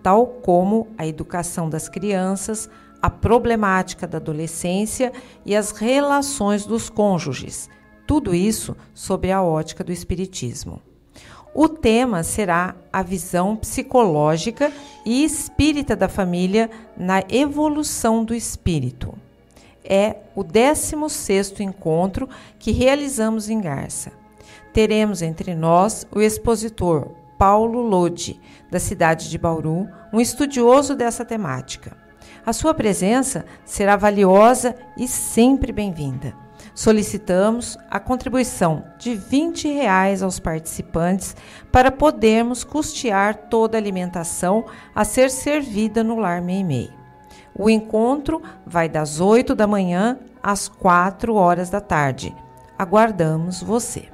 tal 0.00 0.26
como 0.28 0.86
a 0.96 1.04
educação 1.04 1.68
das 1.68 1.88
crianças, 1.88 2.70
a 3.02 3.10
problemática 3.10 4.06
da 4.06 4.18
adolescência 4.18 5.12
e 5.44 5.56
as 5.56 5.72
relações 5.72 6.64
dos 6.64 6.88
cônjuges. 6.88 7.68
Tudo 8.06 8.32
isso 8.32 8.76
sob 8.94 9.30
a 9.30 9.42
ótica 9.42 9.82
do 9.82 9.90
Espiritismo. 9.90 10.87
O 11.54 11.68
tema 11.68 12.22
será 12.22 12.74
a 12.92 13.02
visão 13.02 13.56
psicológica 13.56 14.72
e 15.04 15.24
espírita 15.24 15.96
da 15.96 16.08
família 16.08 16.70
na 16.96 17.22
evolução 17.28 18.24
do 18.24 18.34
espírito 18.34 19.14
é 19.88 20.16
o 20.36 20.44
16º 20.44 21.60
encontro 21.60 22.28
que 22.58 22.70
realizamos 22.70 23.48
em 23.48 23.58
Garça. 23.58 24.12
Teremos 24.72 25.22
entre 25.22 25.54
nós 25.54 26.06
o 26.12 26.20
expositor 26.20 27.08
Paulo 27.38 27.80
Lodi, 27.80 28.38
da 28.70 28.78
cidade 28.78 29.30
de 29.30 29.38
Bauru, 29.38 29.88
um 30.12 30.20
estudioso 30.20 30.94
dessa 30.94 31.24
temática. 31.24 31.96
A 32.44 32.52
sua 32.52 32.74
presença 32.74 33.46
será 33.64 33.96
valiosa 33.96 34.74
e 34.96 35.08
sempre 35.08 35.72
bem-vinda. 35.72 36.47
Solicitamos 36.78 37.76
a 37.90 37.98
contribuição 37.98 38.84
de 39.00 39.12
20 39.12 39.66
reais 39.66 40.22
aos 40.22 40.38
participantes 40.38 41.34
para 41.72 41.90
podermos 41.90 42.62
custear 42.62 43.34
toda 43.48 43.76
a 43.76 43.80
alimentação 43.80 44.64
a 44.94 45.04
ser 45.04 45.28
servida 45.28 46.04
no 46.04 46.20
Lar 46.20 46.40
Meimei. 46.40 46.88
O 47.52 47.68
encontro 47.68 48.40
vai 48.64 48.88
das 48.88 49.18
8 49.18 49.56
da 49.56 49.66
manhã 49.66 50.20
às 50.40 50.68
4 50.68 51.34
horas 51.34 51.68
da 51.68 51.80
tarde. 51.80 52.32
Aguardamos 52.78 53.60
você. 53.60 54.08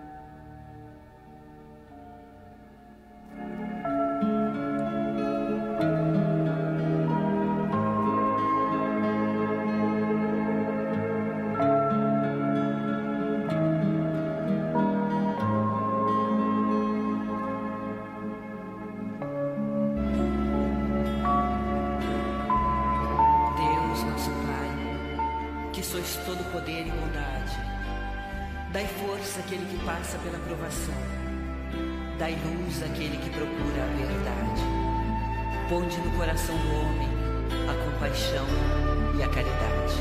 Dai 28.75 28.89
força 28.89 29.39
àquele 29.39 29.65
que 29.67 29.85
passa 29.87 30.19
pela 30.19 30.37
provação. 30.37 30.95
Dai 32.19 32.37
luz 32.45 32.83
àquele 32.83 33.17
que 33.19 33.31
procura 33.31 33.85
a 33.85 33.97
verdade. 33.97 34.63
Ponde 35.69 35.97
no 35.99 36.11
coração 36.19 36.57
do 36.57 36.75
homem 36.81 37.09
a 37.71 37.85
compaixão 37.85 38.45
e 39.17 39.23
a 39.23 39.29
caridade. 39.29 39.95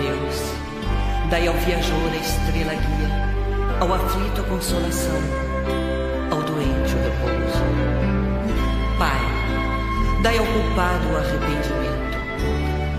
Deus, 0.00 1.28
dai 1.28 1.46
ao 1.46 1.52
viajor 1.56 2.10
a 2.10 2.16
estrela 2.16 2.72
guia, 2.72 3.80
ao 3.80 3.92
aflito 3.92 4.40
a 4.40 4.44
consolação, 4.44 5.20
ao 6.30 6.42
doente 6.42 6.94
o 6.94 7.02
repouso. 7.04 7.64
Pai, 8.98 10.22
dai 10.22 10.38
ao 10.38 10.46
culpado 10.46 11.06
o 11.10 11.16
arrependimento, 11.18 12.16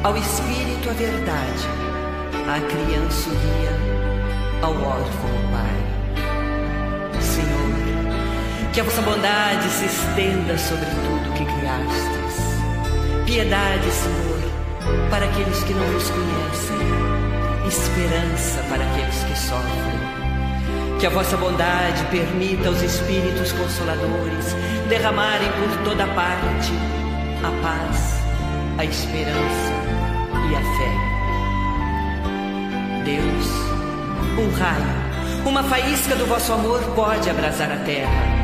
ao 0.04 0.16
espírito 0.16 0.92
a 0.92 0.94
verdade, 0.94 1.68
à 2.48 2.60
criança 2.62 3.28
o 3.28 3.34
guia 3.34 4.01
sobre 10.62 10.86
tudo 10.86 11.34
que 11.34 11.44
criastes. 11.44 12.36
Piedade, 13.26 13.92
Senhor, 13.92 14.40
para 15.10 15.26
aqueles 15.26 15.64
que 15.64 15.74
não 15.74 15.86
vos 15.88 16.10
conhecem. 16.10 16.78
Esperança 17.68 18.64
para 18.70 18.84
aqueles 18.84 19.24
que 19.24 19.38
sofrem. 19.38 20.00
Que 21.00 21.08
a 21.08 21.10
vossa 21.10 21.36
bondade 21.38 22.06
permita 22.12 22.68
aos 22.70 22.82
Espíritos 22.82 23.52
Consoladores 23.54 24.56
derramarem 24.88 25.50
por 25.54 25.78
toda 25.84 26.06
parte 26.08 26.72
a 27.44 27.52
paz, 27.62 28.22
a 28.78 28.86
esperança 28.86 29.74
e 30.50 30.56
a 30.56 30.62
fé. 30.78 30.94
Deus, 33.04 33.71
um 34.38 34.52
raio, 34.58 35.46
uma 35.46 35.64
faísca 35.64 36.16
do 36.16 36.26
vosso 36.26 36.54
amor 36.54 36.82
pode 36.96 37.30
abrasar 37.30 37.72
a 37.72 37.78
terra 37.78 38.42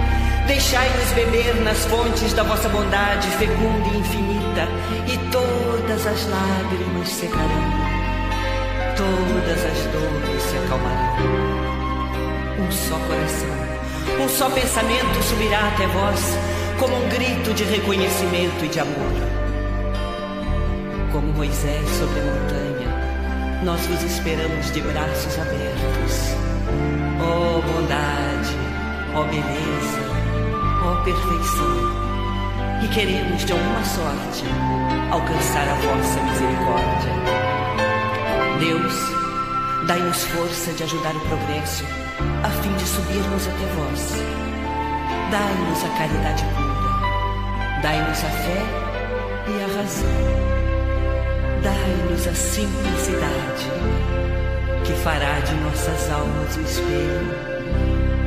Deixai-nos 0.48 1.12
beber 1.12 1.56
nas 1.62 1.84
fontes 1.88 2.32
da 2.32 2.42
vossa 2.42 2.70
bondade 2.70 3.28
fecunda 3.32 3.86
e 3.94 3.98
infinita, 3.98 4.66
e 5.06 5.18
todas 5.30 6.08
as 6.08 6.26
lágrimas 6.26 7.10
secarão, 7.10 7.48
todas 8.96 9.66
as 9.66 9.78
dores 9.92 10.42
se 10.42 10.58
acalmarão. 10.58 11.18
Um 12.66 12.72
só 12.72 12.96
coração, 12.96 14.24
um 14.24 14.30
só 14.30 14.50
pensamento 14.50 15.22
subirá 15.22 15.68
até 15.68 15.86
vós, 15.88 16.38
como 16.80 16.96
um 16.96 17.10
grito 17.10 17.54
de 17.54 17.66
reconhecimento 17.66 18.64
e 18.64 18.70
de 18.70 18.80
amor. 18.80 19.12
Como 21.12 21.34
Moisés 21.34 21.90
sobre 21.90 22.22
a 22.22 22.24
montanha, 22.24 22.67
nós 23.64 23.86
vos 23.88 24.04
esperamos 24.04 24.72
de 24.72 24.82
braços 24.82 25.40
abertos. 25.40 26.36
Ó 27.20 27.58
oh, 27.58 27.62
bondade, 27.62 28.56
ó 29.16 29.22
oh, 29.22 29.24
beleza, 29.26 30.00
ó 30.84 31.04
perfeição, 31.04 32.84
e 32.84 32.88
queremos 32.90 33.46
de 33.46 33.52
alguma 33.52 33.84
sorte 33.84 34.44
alcançar 35.12 35.68
a 35.68 35.74
vossa 35.74 36.22
misericórdia. 36.22 37.18
Deus, 38.60 39.88
dai-nos 39.88 40.24
força 40.26 40.72
de 40.74 40.84
ajudar 40.84 41.16
o 41.16 41.20
progresso, 41.22 41.84
a 42.44 42.50
fim 42.62 42.74
de 42.74 42.86
subirmos 42.86 43.48
até 43.48 43.66
vós. 43.76 44.14
Dai-nos 45.32 45.84
a 45.84 45.90
caridade 45.98 46.44
pura, 46.56 47.82
dai-nos 47.82 48.24
a 48.24 48.30
fé 48.30 48.64
e 49.48 49.64
a 49.64 49.78
razão. 49.78 50.57
Dai-nos 51.62 52.28
a 52.28 52.34
simplicidade, 52.34 53.72
que 54.86 54.94
fará 55.04 55.40
de 55.40 55.56
nossas 55.56 56.10
almas 56.12 56.56
o 56.56 56.62
espelho 56.62 57.58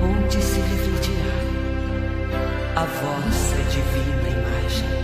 onde 0.02 0.40
se 0.42 0.60
refletirá 0.60 1.20
a 2.76 2.84
vossa 2.84 3.56
divina 3.70 4.28
imagem. 4.28 4.99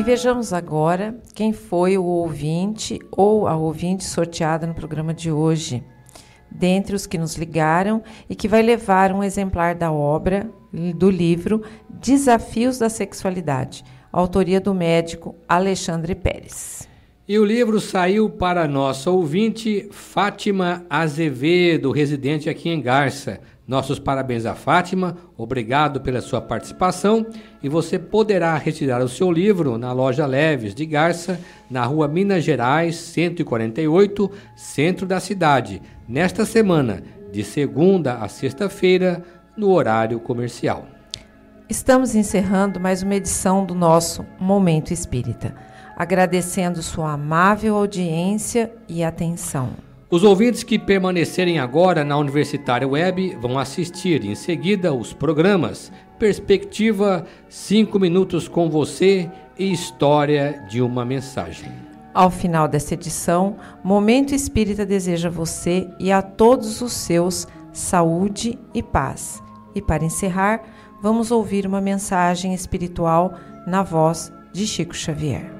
E 0.00 0.02
vejamos 0.02 0.54
agora 0.54 1.14
quem 1.34 1.52
foi 1.52 1.98
o 1.98 2.04
ouvinte 2.04 2.98
ou 3.12 3.46
a 3.46 3.54
ouvinte 3.54 4.02
sorteada 4.02 4.66
no 4.66 4.72
programa 4.72 5.12
de 5.12 5.30
hoje, 5.30 5.84
dentre 6.50 6.96
os 6.96 7.06
que 7.06 7.18
nos 7.18 7.36
ligaram 7.36 8.02
e 8.26 8.34
que 8.34 8.48
vai 8.48 8.62
levar 8.62 9.12
um 9.12 9.22
exemplar 9.22 9.74
da 9.74 9.92
obra 9.92 10.50
do 10.96 11.10
livro 11.10 11.62
Desafios 11.86 12.78
da 12.78 12.88
Sexualidade, 12.88 13.84
autoria 14.10 14.58
do 14.58 14.72
médico 14.72 15.36
Alexandre 15.46 16.14
Pérez. 16.14 16.88
E 17.28 17.38
o 17.38 17.44
livro 17.44 17.78
saiu 17.78 18.30
para 18.30 18.66
nossa 18.66 19.10
ouvinte 19.10 19.86
Fátima 19.90 20.82
Azevedo, 20.88 21.90
residente 21.90 22.48
aqui 22.48 22.70
em 22.70 22.80
Garça. 22.80 23.38
Nossos 23.70 24.00
parabéns 24.00 24.46
a 24.46 24.56
Fátima, 24.56 25.16
obrigado 25.36 26.00
pela 26.00 26.20
sua 26.20 26.40
participação 26.40 27.24
e 27.62 27.68
você 27.68 28.00
poderá 28.00 28.56
retirar 28.56 29.00
o 29.00 29.08
seu 29.08 29.30
livro 29.30 29.78
na 29.78 29.92
loja 29.92 30.26
Leves 30.26 30.74
de 30.74 30.84
Garça, 30.84 31.38
na 31.70 31.84
rua 31.84 32.08
Minas 32.08 32.42
Gerais, 32.42 32.96
148, 32.96 34.28
centro 34.56 35.06
da 35.06 35.20
cidade, 35.20 35.80
nesta 36.08 36.44
semana, 36.44 37.00
de 37.30 37.44
segunda 37.44 38.14
a 38.14 38.26
sexta-feira, 38.26 39.22
no 39.56 39.70
horário 39.70 40.18
comercial. 40.18 40.84
Estamos 41.68 42.16
encerrando 42.16 42.80
mais 42.80 43.04
uma 43.04 43.14
edição 43.14 43.64
do 43.64 43.72
nosso 43.76 44.26
Momento 44.40 44.92
Espírita, 44.92 45.54
agradecendo 45.96 46.82
sua 46.82 47.12
amável 47.12 47.76
audiência 47.76 48.72
e 48.88 49.04
atenção. 49.04 49.89
Os 50.10 50.24
ouvintes 50.24 50.64
que 50.64 50.76
permanecerem 50.76 51.60
agora 51.60 52.04
na 52.04 52.18
Universitária 52.18 52.88
Web 52.88 53.36
vão 53.40 53.56
assistir 53.56 54.24
em 54.24 54.34
seguida 54.34 54.92
os 54.92 55.12
programas 55.12 55.92
Perspectiva 56.18 57.24
5 57.48 57.96
Minutos 58.00 58.48
com 58.48 58.68
Você 58.68 59.30
e 59.56 59.70
História 59.70 60.64
de 60.68 60.82
uma 60.82 61.04
Mensagem. 61.04 61.70
Ao 62.12 62.28
final 62.28 62.66
dessa 62.66 62.94
edição, 62.94 63.56
Momento 63.84 64.34
Espírita 64.34 64.84
deseja 64.84 65.28
a 65.28 65.30
você 65.30 65.88
e 66.00 66.10
a 66.10 66.20
todos 66.20 66.80
os 66.82 66.92
seus 66.92 67.46
saúde 67.72 68.58
e 68.74 68.82
paz. 68.82 69.40
E 69.76 69.80
para 69.80 70.04
encerrar, 70.04 70.60
vamos 71.00 71.30
ouvir 71.30 71.64
uma 71.68 71.80
mensagem 71.80 72.52
espiritual 72.52 73.34
na 73.64 73.84
voz 73.84 74.32
de 74.52 74.66
Chico 74.66 74.92
Xavier. 74.92 75.59